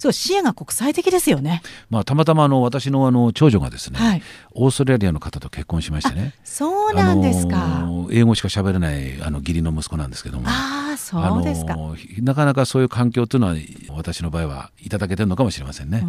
[0.00, 1.60] そう視野が国際的ですよね。
[1.90, 6.32] まあたまたまあの私のあの長女がですね、はい、オーストラリアの方と結婚しましてね。
[6.42, 7.86] そうなんですか。
[8.10, 10.48] 英語しか喋れないあの義理の息子なんですけども。
[10.48, 11.76] ああそうですか。
[12.22, 13.56] なかなかそういう環境というのは
[13.90, 16.00] 私の場合はいただけてるのかもしれませんね。
[16.02, 16.06] う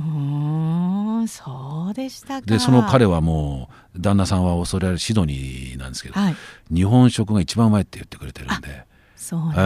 [1.24, 6.36] んそうでしたでその彼はもう旦那さんはオーストラリアシドニーなんですけど、はい、
[6.74, 8.90] 日本食が一番うまいって言ってくれてるんで。
[9.18, 9.60] そうね、え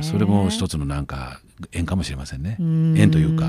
[0.00, 1.40] ー、それも一つのなんか
[1.72, 2.56] 縁かもしれませんね。
[2.60, 3.46] 縁というか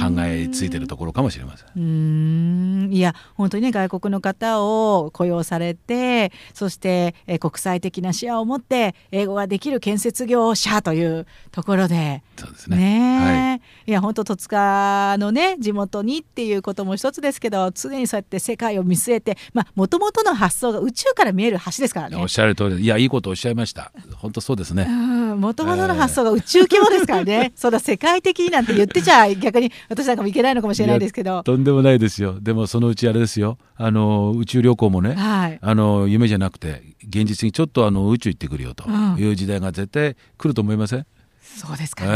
[0.00, 2.90] 考えついてるところかもしれません。
[2.92, 12.22] いや本当にね外国の方を雇用されてそして、え国際的な視野を持って英語ができる建設業者というところで。
[12.36, 12.76] そうですね。
[12.76, 13.60] ね、はい、
[13.90, 19.36] いや本当戸塚のね地元にっていうことも一つですけど常にそうやって世界を見据えて
[19.74, 22.16] もともとの発想が宇宙から見える橋ですからね。
[22.16, 22.84] おっしゃる通り。
[22.84, 23.92] いやいいことおっしゃいました。
[24.16, 24.86] 本当そうですね。
[24.86, 31.42] もともとの発想が宇宙規模ですからねそうだ世界的になんて言ってちゃ逆に私なんかもいけないのかもしれないですけど。
[31.42, 32.38] とんでもないですよ。
[32.40, 33.58] でもそのうちあれですよ。
[33.76, 41.06] あの宇宙旅行もね、はい、あの夢じゃなくて現実にちょっとあの宇宙行ってくるよという時代が絶対来ると思いません、うん、
[41.40, 42.14] そうですかね、え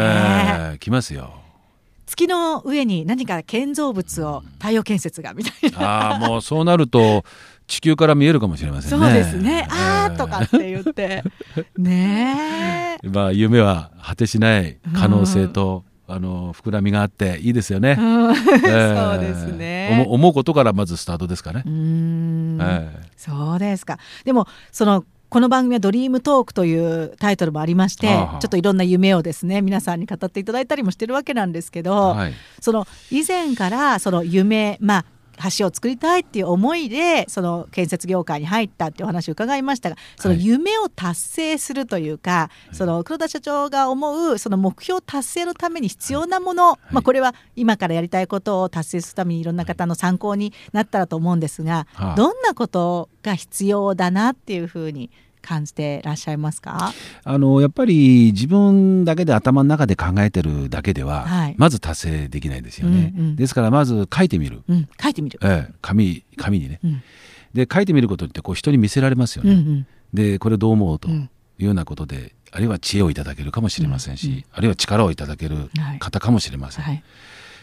[0.75, 1.45] ー、来ますよ。
[2.07, 5.81] 月の上に何か建造物を太陽建設がみたいな。
[5.81, 7.25] ああもうそうなると
[7.67, 9.07] 地球から見えるかもしれませんね。
[9.07, 9.67] そうですね。
[9.71, 11.23] あーとかって言って。
[11.79, 13.09] ねえ。
[13.09, 17.97] まあ夢は果てしない可能性と、あの膨らみがあっていいですよね。
[17.99, 19.89] うんえそうーですね。
[19.93, 21.69] 思思うことからまずスタートですかねう。
[21.69, 23.99] ーんえそうですか。
[24.25, 35.05] でもそのこの番組は「ドリームトーク」というタイトルもありまして、はあはあちょっといろんな夢をですね皆さんに語っていただいたりもしてるわけなんですけど、はいその以前からその夢まあ
[35.59, 40.45] 橋を作りたいっていう思いでその建設業界に入ったっていうお話を伺いましたがそのはい。
[40.45, 55.11] 夢を達成するというか、その黒田社長が思うその目標達成のために必要なもの、まあ、これは今からやりたいことを達成するためにいろんな方の参考になったらと思うんですが、はあどんなことが必要だなっていうふうに
[55.45, 56.93] 感じてらっしゃいますか？
[57.25, 61.55] あのやっぱり自分だけで頭の中で考えてるだけでは、はい。
[61.59, 63.13] まず達成できないですよね。
[63.17, 63.37] うんうん。
[63.37, 65.39] ですからまず書いてみる、うん、書いてみる。
[65.43, 66.81] ええ、紙紙にね。
[66.83, 67.03] うん。
[67.53, 69.53] で書いてみることってこう人に見せられますよね。
[69.53, 69.87] うんうん。
[70.13, 71.31] でこれどう思うとうん。
[71.59, 74.45] いうようなことで、あるいは知恵をいただけるかもしれませんし、うんうん。
[74.53, 75.99] あるいは力をいただけるはい。
[76.01, 76.85] 方かもしれません。
[76.85, 77.05] はい。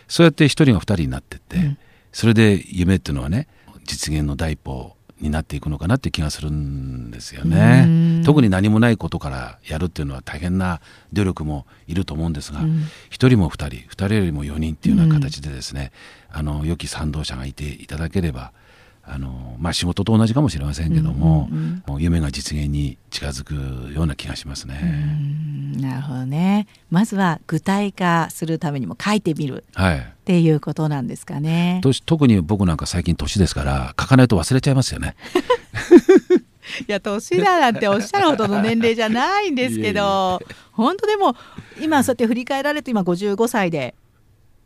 [0.07, 1.77] そうやって一人が二人になってって、うん。
[2.13, 3.47] それで夢っていうのはね
[3.85, 7.89] 実現の第一歩になっていくのかなって気がするんですよねう
[8.21, 8.23] ん。
[8.25, 10.81] 特に何もないことからやるっていうのは大変な
[11.13, 15.91] 努力もいると思うんですがうん一、人も二人二人よりも四人っていうような形でですね、
[16.29, 18.51] あの良き賛同者がいていただければ
[19.03, 23.55] あの、まあ、仕事と同じかもしれませんけども、うんうんうんもう夢が実現に近づく
[23.93, 24.79] ような気がしますうね。
[24.81, 26.67] んなるほどね。
[26.91, 31.79] まずは具体化するためにも書いてみるはいっていうことなんですかね。
[31.81, 35.15] と特に僕なんか最近年ですから書かないと忘れちゃいますよね。
[36.87, 40.39] いや年だなんておっしゃるほどの年齢じゃないんですけど
[40.71, 41.35] 本当でも
[41.81, 43.95] 今そうやって振り返られると今55歳で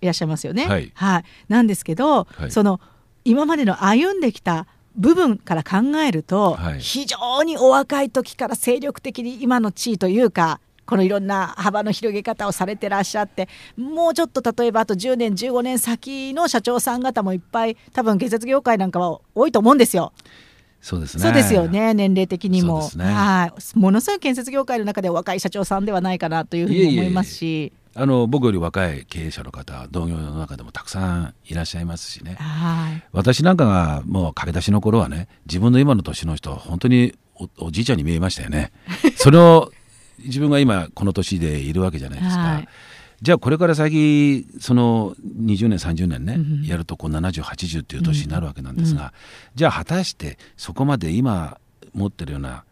[0.01, 0.91] いらっしゃいますよね。
[0.93, 2.81] はいなんですけど、はいその
[3.25, 6.79] 今までの歩んできた部分から考えると、はい。
[6.79, 20.13] 非常にお若い時から精力的に今の地位というかこのいろんな幅の広げ方をされてらっしゃってもうちょっと例えばあと10年15年先の社長さん方もいっぱい多分建設業界なんかは多いと思うんですよ。
[20.81, 21.23] そうですね。
[21.23, 23.05] そうですよね年齢的にも、ね。
[23.05, 23.79] はい。
[23.79, 32.35] ものすごい建設業界の中でお若い社長さんではないかなというふうに思いますしあの僕より若い経営者の方同業の中でもたくさんいらっしゃいますしね。
[32.35, 33.03] はい。
[33.13, 38.73] 私なんかがもう駆け出しの頃はね自分の今の年の人は本当におおじいちゃんに見えましたよね。
[39.15, 39.71] それを
[40.19, 42.67] 自分が今この年でいるわけじゃないですか、はい。
[43.21, 46.65] じゃあこれから先その20年30年ね、うんうん。
[46.65, 49.13] やるとこう7080っていう年になるわけなんですが、
[49.55, 51.57] じゃあ果たしてそこまで今
[51.93, 52.65] 持ってるような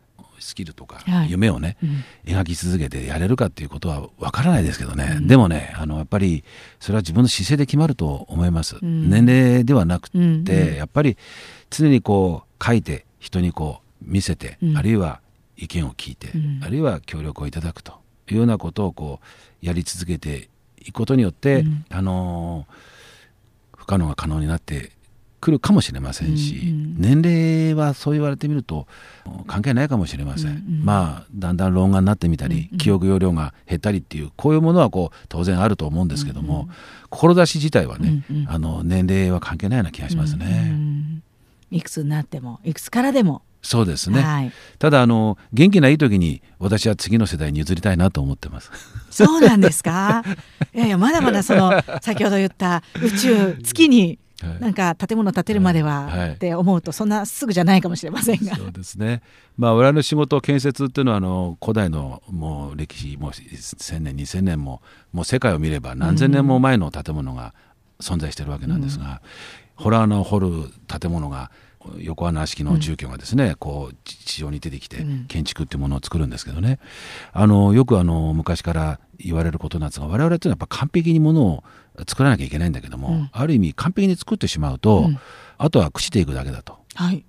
[0.44, 1.32] スキルとかはい。
[1.32, 2.04] 夢をね、うん。
[2.26, 6.44] 描き続けてやれるかっていうことはわからないですけどね、でもねあのやっぱり
[6.80, 9.10] それは自分の姿勢で決まると思います、ん。
[9.10, 10.76] 年齢ではなくて、うんうん。
[10.76, 11.18] やっぱり
[11.70, 14.78] 常にこう書いて人にこう見せて、うん。
[14.78, 15.22] あるいは
[15.58, 16.60] 意見を聞いて、うん。
[16.64, 17.94] あるいは協力をいただくと
[18.30, 20.50] いうようなことをこうやり続けて
[20.86, 21.86] いくことによって、うん。
[21.90, 22.94] あのー
[23.84, 24.92] 不可能が可能になって
[25.44, 28.88] くるかもしれませんし、うんうん年齢はそう言われてみると
[29.48, 32.78] 関係ないかもしれません、うんうんまあだんだん老眼になってみたり、うんうん。
[32.78, 36.70] 記憶容量が減ったりっていうこういうものはこう当然あると思うんですけども、
[37.10, 38.50] 志自体はね、うんうん。
[38.50, 40.70] あの年齢は関係ないような気がしますね。
[40.72, 41.24] うん
[41.72, 48.70] いくつになってもいくつからでも、そうですね、はい、ただあの元気ないい時に私は次の世代に譲りたいなと思ってます。
[49.10, 50.24] そうなんですか？
[50.76, 54.20] いやいやまだまだその先ほど言った宇宙月にはい
[54.60, 56.30] なんか建物建てるまでは、はい。
[56.32, 58.56] って思うとそんなすぐじゃないかもしれませんが。
[58.56, 59.22] そうですね。
[59.58, 64.82] まあ我々の仕事建設っていうのはあの古代のもう歴史もう1000年2000年も
[65.12, 67.54] もう世界を見れば何千年も前の建物が
[68.00, 69.22] 存在してるわけなんですが、
[69.78, 70.50] 洞穴を掘る
[70.88, 71.52] 建物が
[71.98, 75.26] 横穴式の住居がですね、こう地地上に出てきてうん。
[75.28, 76.80] 建築っていうものを作るんですけどね、
[77.32, 81.64] あのよくあの昔から言われることなんですが我々っていうのはやっぱ完璧にものを
[82.08, 83.30] 作らなきゃいけないんだけども、うん。
[83.32, 85.20] ある意味完璧に作ってしまうと、うん。
[85.58, 86.78] あとは朽ちていくだけだと。
[86.96, 87.24] はい。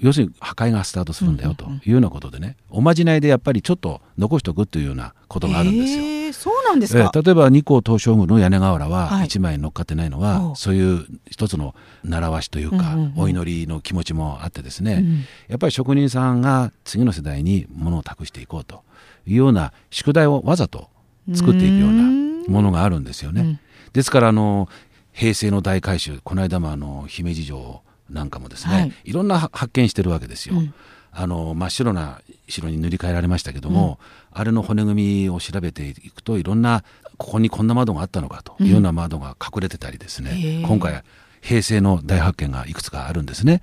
[0.00, 5.98] 要するに破壊がスタートするんだよというようなことでね、おまじないでやっぱりちょっと残しておくというようなことがあるんですよ。
[6.02, 9.26] えーそうなんですえか、ー例えば日光東照宮の屋根瓦ははい。
[9.26, 10.56] 一枚乗っかってないのは、おう。
[10.56, 18.82] そういう一つの習わしというか、うんうんうんお祈りの気持ちもあってですね、うんやっぱり職人さんが次の世代にものを託していこうと
[19.26, 20.88] いうような宿題をわざと
[21.34, 22.02] 作っていくような
[22.48, 23.60] ものがあるんですよね。
[23.92, 24.68] うんですからあの
[25.12, 28.92] 平成の大改修この間もあの姫路城なんかもですね、はい。
[29.04, 30.56] い、ろんな発見してるわけですよ。
[30.56, 30.74] うん。
[31.14, 33.98] あの真っ白な白に塗り替えられましたけども、
[34.30, 36.84] あれの骨組みを調べていくといろんな
[37.18, 40.62] ここにこんな窓があったのかというような窓が隠れてたりですね、へえ。
[40.62, 41.02] 今回
[41.42, 43.60] 平成の大発見がいくつかあるんですね。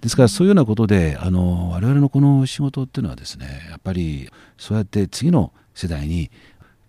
[0.00, 6.30] ですからそういうようなことであの我々のこの仕事っていうのはですねやっぱりそうやって次の世代に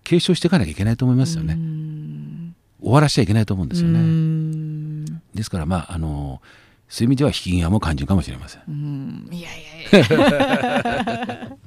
[0.04, 1.58] 継承していかなきゃいけないと思いますよね。
[2.82, 5.20] 終わらしちゃいけないと思うんですよね。
[5.34, 6.40] ですからまああの
[6.92, 9.26] そういう意味では引き際も感じるかもしれません。
[9.32, 11.56] いやいやいや。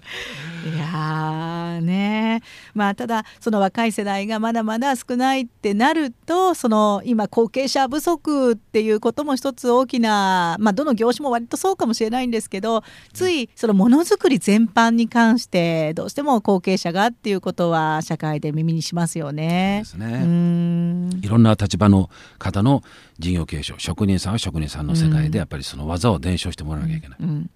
[0.66, 2.42] いやね
[2.74, 19.84] まあただその若い世代がまだまだ少ないってなるとその今後継者不足っていうことも一つ大きなまあどの業種も割とそうかもしれないんですけどついそのものづくり全般に関してどうしても後継者がっていうことは社会で耳にしますよね。
[19.86, 22.10] そうですねいろんな立場の
[22.40, 22.82] 方の
[23.20, 27.18] 事業継承職人さんは職人さんの世界でやっぱりその技を伝承してもらわなきゃいけない。
[27.22, 27.30] うん。
[27.30, 27.50] うん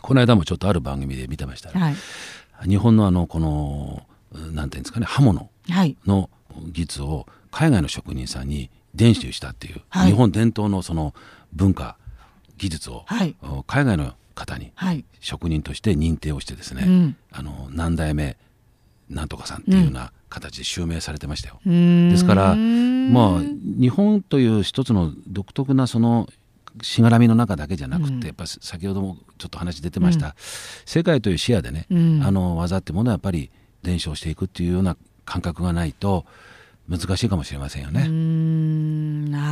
[0.00, 1.94] この間もちょっとある番組で見てましたら、はい、
[2.68, 4.02] 日本のあのこの
[4.52, 5.50] なんていうんですかね刃物
[6.06, 6.30] の
[6.66, 11.14] 技術を海外の職人さんに伝授したっていう、はい、日本伝統のその
[11.52, 11.96] 文化
[12.56, 13.36] 技術を、はい、
[13.66, 14.72] 海外の方に
[15.20, 18.36] 職人として認定をしてですね、うん、あの何代目
[19.08, 21.60] なんとかさんっていうような形で襲名されてましたよ。
[21.66, 23.40] うん、ですからまあ
[23.80, 26.28] 日本という一つの独特なその
[26.82, 30.32] しがらみの中だけじゃなくて、うん、やっぱ先ほどもちょっと話出てました、うん、
[30.84, 33.50] 世界という視野でね、うん、あの技ってものはやっぱり
[33.82, 36.24] 伝承していくっていうような感覚がないと
[36.88, 38.06] 難しいかもしれませんよね。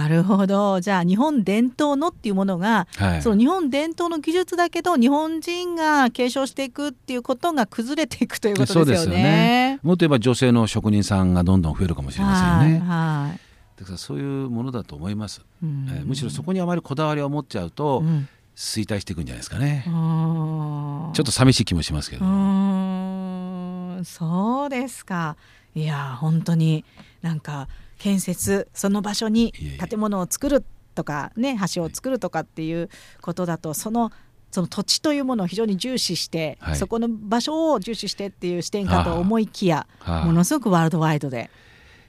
[0.07, 0.81] なるほど。
[0.81, 9.17] じゃあ日本伝統のっていうものが、はい、その日本伝統の技術だけど日本人が継承していくっていうことが崩れていくということですよね。
[9.17, 12.87] よねもっと言えば女性の職人さんがどんどん増えるかもしれませんよね。
[12.87, 12.95] は
[13.27, 13.41] い、はい。
[13.81, 19.83] だからそういうものだと思います、うん、えー、むしろそこにあまりこだわりを持っちゃうと、うん、衰退していくんじゃないですかね。
[19.87, 22.25] ちょっと寂しい気もしますけど。
[24.05, 25.37] そうですか。
[25.75, 26.85] いや本当に
[27.23, 27.69] なんか
[27.99, 32.89] 建設その場所に建物を作るとかね橋を作るとかっていう
[33.21, 34.13] ことだとその
[34.51, 41.51] その土地というものを非常に重視して、はい、そこの場所を重視してっていう視点かと思いきやものすごくワールドワイドで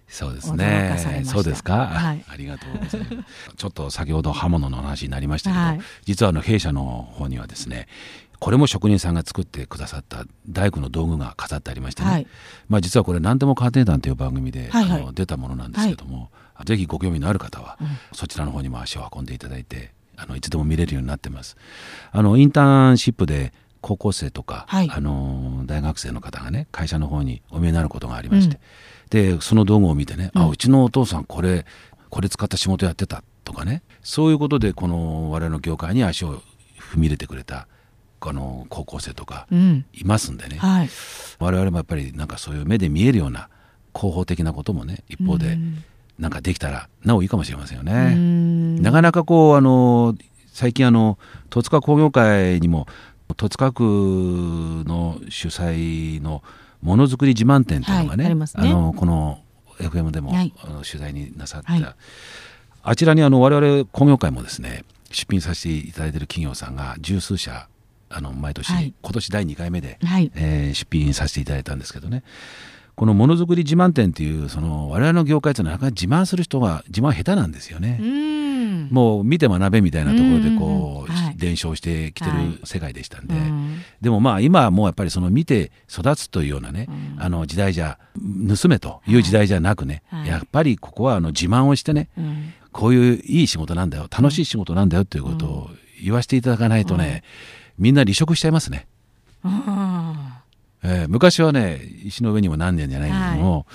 [0.07, 1.23] そうですね。
[1.25, 3.55] そうですか、はい、 ありがとうございます。
[3.57, 7.89] ちょっと先ほど刃物の話になりましたけど、はい、実はあの弊社の方にはですね、
[8.39, 12.27] これも職人さんが作ってくださった大工の道具が飾ってありましてね、はい、
[12.69, 21.57] まあ実はこれ何でも鑑定団という番組で、はいはい、あの出たものなんですけども、はい、ぜひご興味のある方は、うん、そちらの方にも足を運んでいただいて、あのいつでも見れるようになってます。
[22.11, 29.35] あのインターンシップで高校生とか、はい、あの大学生の方がね会社の方にお見えになることがありまして、うん。
[29.37, 31.65] でその道具を見てね、うん、あうちのお父さんこれ
[32.09, 36.41] これ使った仕事やってたとかねそういうことでこの我々の業界に足を
[36.79, 37.67] 踏み入れてくれた
[38.19, 39.47] あの高校生とか
[39.93, 40.89] いますんでね、うんはい、
[41.39, 43.49] 我々もやっぱりなんかそういう目で見えるような
[43.95, 45.57] 広報的なこともね一方で
[46.19, 48.81] なんかできたらなおいいかもしれませんよね。
[48.81, 50.15] なかなかこうあの
[50.51, 51.17] 最近あの
[51.49, 52.87] 戸塚工業会にも
[53.35, 53.83] 戸塚区
[54.87, 56.41] の主催の
[56.81, 59.39] ものづくり自慢展というのがねはいあね、あのこの
[59.79, 61.95] FM でも、はい、あの取材になさった、はい、
[62.83, 67.67] あちらにあの我々工業会もですね出品させていただいている企業さんが十数社
[68.09, 72.23] あの毎年、はい、今年第2回目で、はい、えー、出品させていただいたんですけどね。
[72.95, 77.99] このものづくり自慢店っていうその我々の業界というのはなかなか自慢する人が自慢下手なんですよね。
[78.91, 83.43] もう見て学べみたいなところでこう、はい、伝承してきてる世界でしたんで、はい、
[84.01, 86.87] でもまあ今はもうやっぱりその見て育つというようなね、
[87.19, 92.09] あの時代じゃ盗めという時代じゃなくね、はい、やっぱりここはあの自慢をしてね、
[92.71, 95.69] こういういい仕事なんだよ楽しい仕事なんだよということを
[96.03, 97.23] 言わせていただかないとね、
[97.77, 98.87] みんな離職しちゃいますね。
[100.83, 103.65] えー、昔はね石の上にも何年じゃないけども、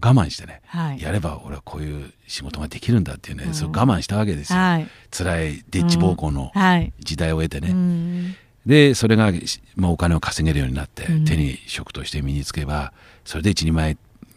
[0.00, 6.52] はい、我慢してね、はい、やれば俺はこういう仕事ができるんだっていうね、うん、それ我慢したわけですよ、はい、辛いデッチ暴行の
[6.98, 8.36] 時代を得てね、うん、
[8.66, 9.32] でそれが、
[9.76, 12.92] まあ、お金を稼げるようになって、うん、手に職として身につけば
[13.24, 13.96] それで一人前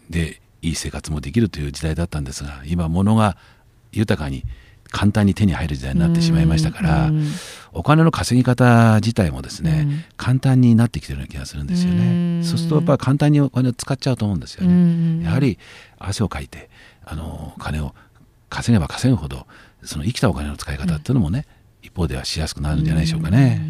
[0.10, 3.36] でいい生活もできるという時代だったんですが今物が
[3.92, 4.44] 豊かに
[4.92, 7.12] 簡単に手に入る時代になってしまいましたから、
[7.74, 12.44] お金の稼ぎ方自体もですね、簡単になってきてるような気がするんですよね。
[12.44, 15.24] そうするとやっぱり簡単にお金を使っちゃうと思うんですよね。
[15.24, 15.58] やはり
[15.98, 16.70] 汗をかいて
[17.06, 17.96] あの金を
[18.50, 19.48] 稼げば稼ぐほど
[19.84, 21.48] その生きたお金の使い方っていうのもね、
[21.82, 23.62] 一方ではしやすくなるんじゃないでしょうかね。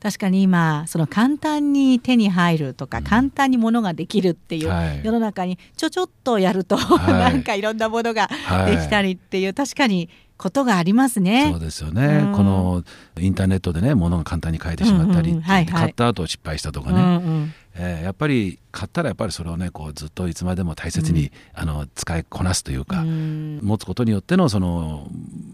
[0.00, 8.28] 確かに今その簡単に手に入るとか、うん、簡単にものができるっていう世の中にちょちょっとやると、はい、なんかいろんなものが
[8.66, 11.50] できたりっていう、確かにことがありますね。
[11.50, 12.82] そうですよね、この
[13.18, 17.54] インターネットでね物が簡単に買えてしまったり、買った後失敗したとかね、うんうん。
[17.74, 25.06] えー、やっぱり買ったらやっぱりそれをねこうずっといつまでも大切に、うん、あの使いこなすというか、うん、持つことによってのその、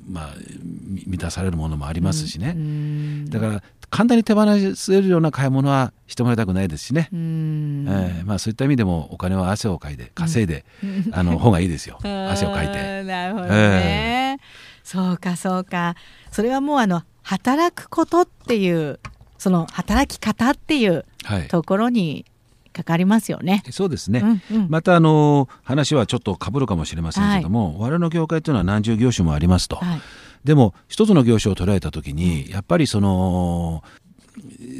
[0.09, 0.35] まあ、
[1.07, 10.65] 満たされるものもありますしね、うん、だから簡単に手放せるような買い物はしてもらいたくないですしね、えーまあ、そういった意味でもお金は汗をかいて稼いで、
[11.13, 11.99] あの 方がいいですよ。
[12.03, 13.03] 汗をかいて。
[13.05, 14.39] なるほどね、えー、
[14.83, 15.95] そうかそうか。
[16.31, 19.01] それはもうあの働くことっていう
[19.39, 21.05] その働き方っていう
[21.49, 22.25] ところに
[22.73, 23.63] かかりますよね。
[23.65, 30.01] はい、そうですね、うんうん、またあの話はちょっとかぶるかもしれませんけども、はい、我々の業界というのは何十業種もありますと、はい、
[30.47, 33.83] でも一つの業種を捉えた時にやっぱりその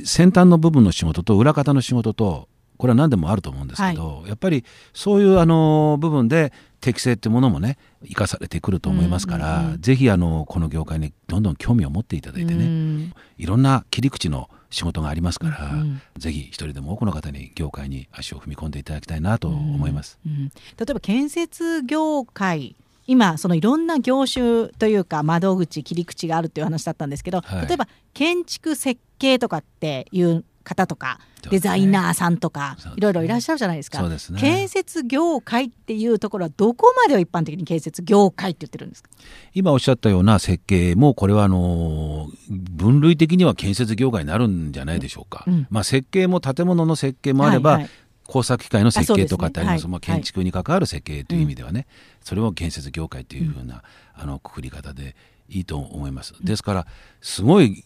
[0.05, 4.65] 先端の部分の仕事と裏方の仕事とこれは何でもあると思うんですけど、はい、やっぱり
[4.95, 20.19] そういうあの部分で適性ってものもね生かされてくると思いますから、うんうんうん、ぜひあのこの業界にどんどん興味を持っていただいてね、うん、いろんな切り口の仕事がありますから、うん、ぜひ一人でも多くの方に業界に足を踏み込んでいただきたいなと思います。
[20.25, 20.51] 例
[20.91, 34.01] えば建設業界今そのいろんな業種というか窓口切り口があるという話だったんですけど、はい、例えば建築設計とかっていう方とか、デザイナーさんとか、いろいろいらっしゃるじゃないですか。
[34.01, 39.11] そうですね、建設業界っていうところはどこまでを一般的に建設業界って言ってるんですか？
[39.55, 47.91] 今おっしゃったような設計もこれはあの分類的には建設業界になるんじゃないでしょうか、うん、まあ、設計も建物の設計もあれば、はいはい
[48.27, 49.93] 工作機械の設計とかってあります、ね。
[49.93, 51.87] はい、建築に関わる設計という意味ではね、はい、
[52.23, 53.83] それを建設業界というふうな、
[54.17, 55.17] うん、あのくくり方で
[55.49, 56.35] いいと思います。
[56.43, 56.87] ですから
[57.21, 57.85] すごい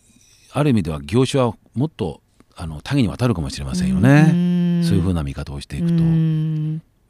[0.53, 2.21] ある意味では業種はもっと
[2.57, 4.83] あの多岐にわたるかもしれませんよね。
[4.85, 6.03] そういうふうな見方をしていくと。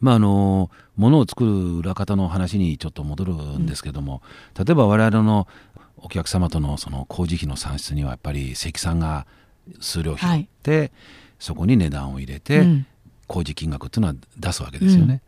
[0.00, 4.22] まああのものを作る裏方の話にちょっと戻るんですけども、
[4.58, 5.46] 例えば我々の
[5.98, 9.26] お客様とのその工事費の算出にはやっぱり積算が
[9.80, 10.92] 数量拾って、はい、
[11.38, 12.86] そこに値段を入れて、うん、
[13.30, 15.22] 工事金額っていうのは出すわけですよね。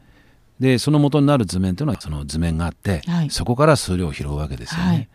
[0.61, 4.87] うん、でその元になる図面というのはその図面があって、はい、そこから数量を拾うわけですよね。
[4.87, 5.09] はい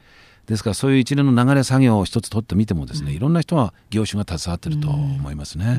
[0.47, 5.77] ですからそういう一連の流れ作業を一つ取ってみてもですね、いろんな人は業種が携わってると思いますね。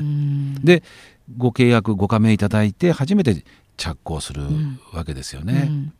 [0.63, 0.83] で
[1.37, 3.43] ご契約ご加盟いただいて初めて
[3.77, 4.43] 着工する
[4.93, 5.91] わけですよね。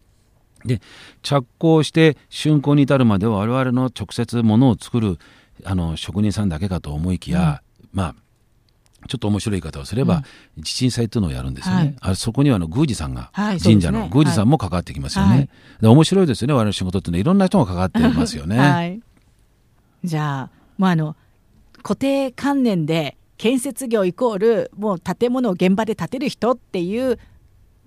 [0.66, 0.82] で
[1.24, 5.18] 着工して竣工に至るまでは我々の直接ものを作る
[5.64, 8.16] あの職人さんだけかと思いきや、まあ
[9.08, 10.24] ちょっと面白い言い方をすれば、
[10.58, 11.80] うん、地震祭というのをやるんですよね。
[11.80, 15.50] はい、あそこにはあの宮司さんが、はい、神社の宮司さんも関わってきますよね。
[15.82, 18.58] はい、面白いですよね、我々の仕事ってね、いろんな人が関わっていますよね。
[18.60, 19.00] はい、
[20.04, 21.16] じゃあ、まあ、あの
[21.82, 27.18] 固定観念で建設業イコールもう建物を現場で建てる人っていう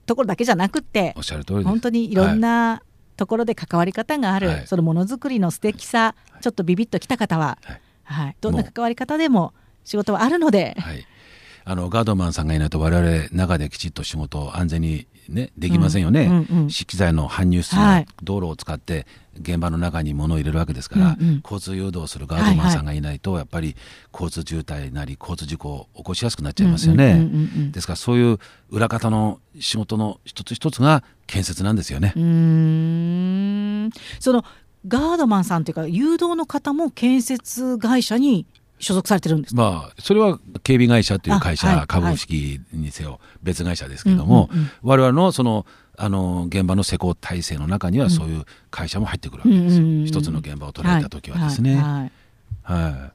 [0.06, 2.82] ところだけじゃなくておっしゃる通り本当にいろんな
[3.16, 9.52] ところで関わり方がある、はい、そのものづくりの素敵さ、はい、ちょっとビビッときた方は、はい、はい、どんな関わり方でも
[9.84, 11.06] 仕事はあるので、はい、
[11.64, 19.06] あのガードマンさんがいないと我々中できちっと仕事を安全に、ね、できませんよね、うんうんうん、資機材の搬入室の道路を使って
[19.40, 23.76] 現場の中に物を入れるわけですから、うんうん、交通誘導するガードマンさんがいないと、やっぱり
[24.12, 27.24] 交通渋滞なり交通事故を起こしやすくなっちゃいますよね、うんうんうんう
[27.68, 32.12] ん、ですからそういう裏方の仕事の一つ一つが建設なんですよね。
[34.20, 34.44] その
[34.86, 38.46] ガードマンさんというか誘導の方も建設会社に
[38.82, 39.54] 所属されてるんです。
[39.54, 45.64] まあ、それは警備会社という会社、はい、株式にせよ別会社ですけれども、うんうんうん、我々のその
[45.96, 49.76] あの現場の施工体制の中にはそういう会社も入ってくるわけです。
[49.76, 51.76] よ、うんうんうん、一つの現場を捉えた時はですね。
[51.76, 51.82] はい、
[52.62, 52.82] はい。
[52.82, 53.12] はい、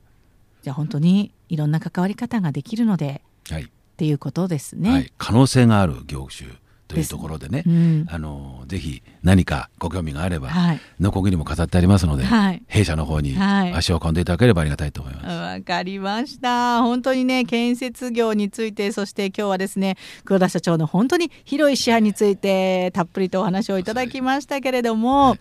[0.64, 4.90] じゃあ本当にいろんな関わり方ができるので、はい、っていうことですね。
[4.90, 6.50] はい、可能性がある業種
[6.88, 13.38] というところでね、うん、あのぜひ何かご興味があれば、はい、のこぎりも飾ってありますので、はい、弊社の方に
[13.74, 15.28] 足を運んでいただければありがたいと思います。
[15.28, 16.82] わ、はい、かりました。
[16.82, 25.38] 本当にね建設業についてそして今日はですね黒田社長の本当に広い視野についてたっぷりとお話をいただきましたけれども、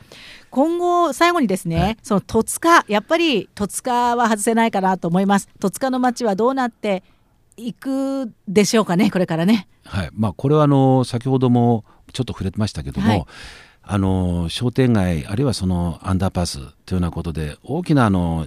[0.51, 5.49] 今後最後にですね、その戸塚やっぱり戸塚は外せないかなと思います。
[5.61, 7.03] 戸塚の街はどうなって
[7.57, 9.69] いくでしょうかねこれからね。
[9.85, 10.11] はい。
[10.13, 13.25] まあ、これはあの先ほどもちょっと触れてましたけども、はい、
[13.83, 18.47] あの商店街あるいはそのアンダーパスというようなことで大きなあの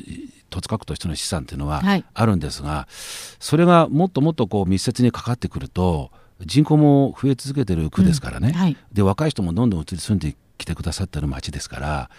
[0.50, 1.82] 戸塚区としての資産というのは
[2.14, 2.94] あるんですが、はい、
[3.40, 8.54] それがもっともっとこう密接にかかってくると人口も増え続けてる区ですからね、うん。
[8.56, 12.10] はい、で若い人もどんどん移り住んできてくださってる町ですから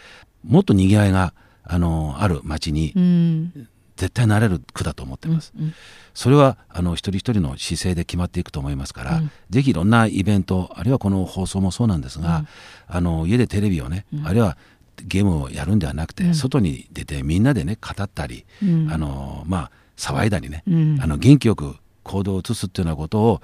[0.45, 2.95] もっとにぎわいがあのある町に
[4.01, 5.53] 絶対なれる区だと思ってます。
[5.55, 5.75] うんうん、
[6.15, 12.47] それはあの一人一人の姿勢で決まっていくと思いますから、うん、ぜひいろんなイベントあるいはこの放送もそうなんですが、うん、
[12.87, 14.57] あの家でテレビをね、あるいは
[15.05, 16.35] ゲームをやるんではなくて、うん。
[16.35, 18.91] 外に出てみんなでね語ったり、うん。
[18.91, 20.99] あのまあ騒いだりね、うん。
[21.03, 23.43] あの元気よく行動を移すっていうようなことを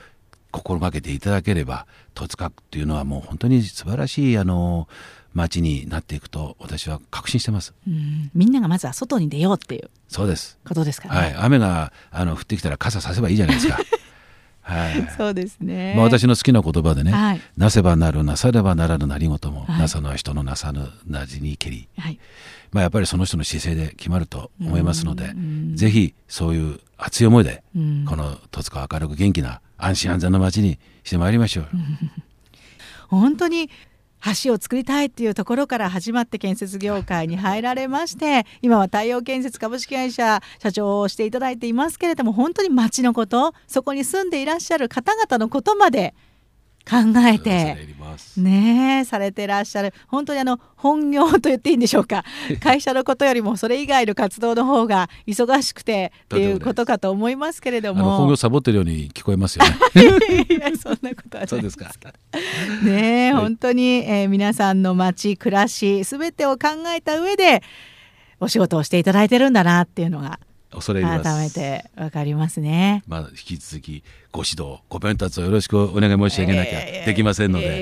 [0.52, 4.88] 心がけていただければ戸塚区っていうのはもう本当に素晴らしいあの
[5.36, 7.74] 街になっていくと私は確信してます。
[7.86, 8.30] うん。
[8.34, 11.20] みんながまずは外に出ようっていうそうです、ことですからね。
[11.20, 13.78] はい、雨があの降ってきたら傘させばいいじゃないですか。
[14.62, 15.08] はい。
[15.16, 15.94] そうですね。
[15.94, 17.40] まあ、私の好きな言葉でね、はい。
[17.56, 19.78] なせばなるなさればならぬ何事も、はい。
[19.80, 22.18] なさぬは人のなさぬなじにけり、はい。
[22.72, 25.76] まあ、やっぱりその人の姿勢で決まると思いますのでうん。
[25.76, 28.04] ぜひそういう熱い思いで、うん。
[28.06, 31.66] この戸塚を明るく元気な安心安全な街にしてまいりましょう、
[33.08, 33.70] 本当に
[34.44, 46.14] 橋を作りたいっていうところから始まって建設業界に入られまして今は太陽建設株式会社社長をしていただいていますけれども本当に町のことそこに住んでいらっしゃる方々のことまで
[46.88, 47.76] 考えて
[48.36, 49.92] ねえされてらっしゃる。
[50.06, 52.24] 本当にあの本業と言っていいんでしょうか。
[52.62, 59.72] 会社のことよりもそれ以外の活動の方が忙しくてっていうことかと思いますけれどあの本も業サボってるように聞こえますよね。
[60.48, 61.90] いやそんなことはないそうですか。
[62.84, 67.62] ねえ、はい本当に、えー皆さんの街暮らしすべてを考えた上で
[68.38, 70.38] お仕事をしていただいてるんだなっていうのが
[70.70, 73.02] 恐れ入ります改めてわかりますね。
[73.06, 74.02] まあ、引き続き
[74.32, 77.72] ご指導ご鞭達をよろしくお願い申し上げなきゃできませんので、よ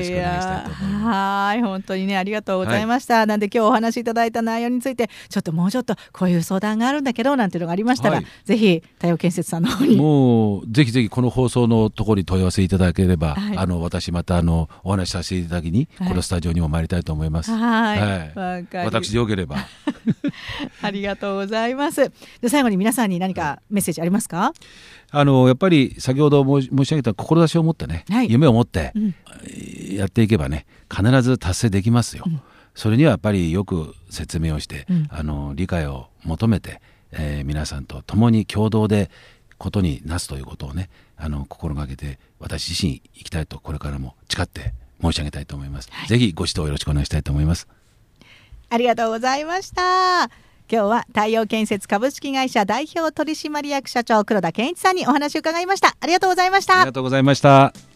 [0.00, 1.04] ろしくお願いしたいと思います。
[1.06, 8.26] はい本当にねありがとうございました、なんで今日お話しいただいた内容についてちょっともうちょっとこういう相談があるんだけどなんていうのがありましたら、はい。
[8.44, 9.96] ぜひ太陽建設さんの方に。
[9.96, 13.56] もうぜひぜひこの放送のところに問い合わせいただければ、はい。
[13.56, 16.08] あの私またあのお話しさせていただきに、はい。
[16.08, 17.50] このスタジオにも参りたいと思います。
[17.50, 18.00] はい。
[18.00, 18.28] はい。
[18.28, 19.56] わかり私でよければ。
[20.82, 22.10] ありがとうございます。
[22.40, 24.52] で最後に皆さんに何かメッセージありますか、
[25.12, 29.14] あのやっぱり先ほど申し上げた志を持ってね、はい夢を持ってうん
[29.96, 32.24] やっていけばね必ず達成できますよ。
[32.74, 36.80] それにはやっぱりよく説明をして、うんあの理解を求めて、
[37.12, 39.10] えー皆さんと共に共同で
[39.58, 45.90] ことになすということをねあの心がけて私自身生きたいとこれからも誓って申し上げたいと思います。
[46.08, 47.68] ぜひご指導よろしくお願いしたいと思います。
[48.70, 50.30] ありがとうございました。
[50.70, 55.96] 今日は太陽建設株式会社代表取締役社長黒田健一さんにお話を伺いました。
[56.00, 56.92] ありがとうございましたありが。
[56.92, 57.89] とうございました。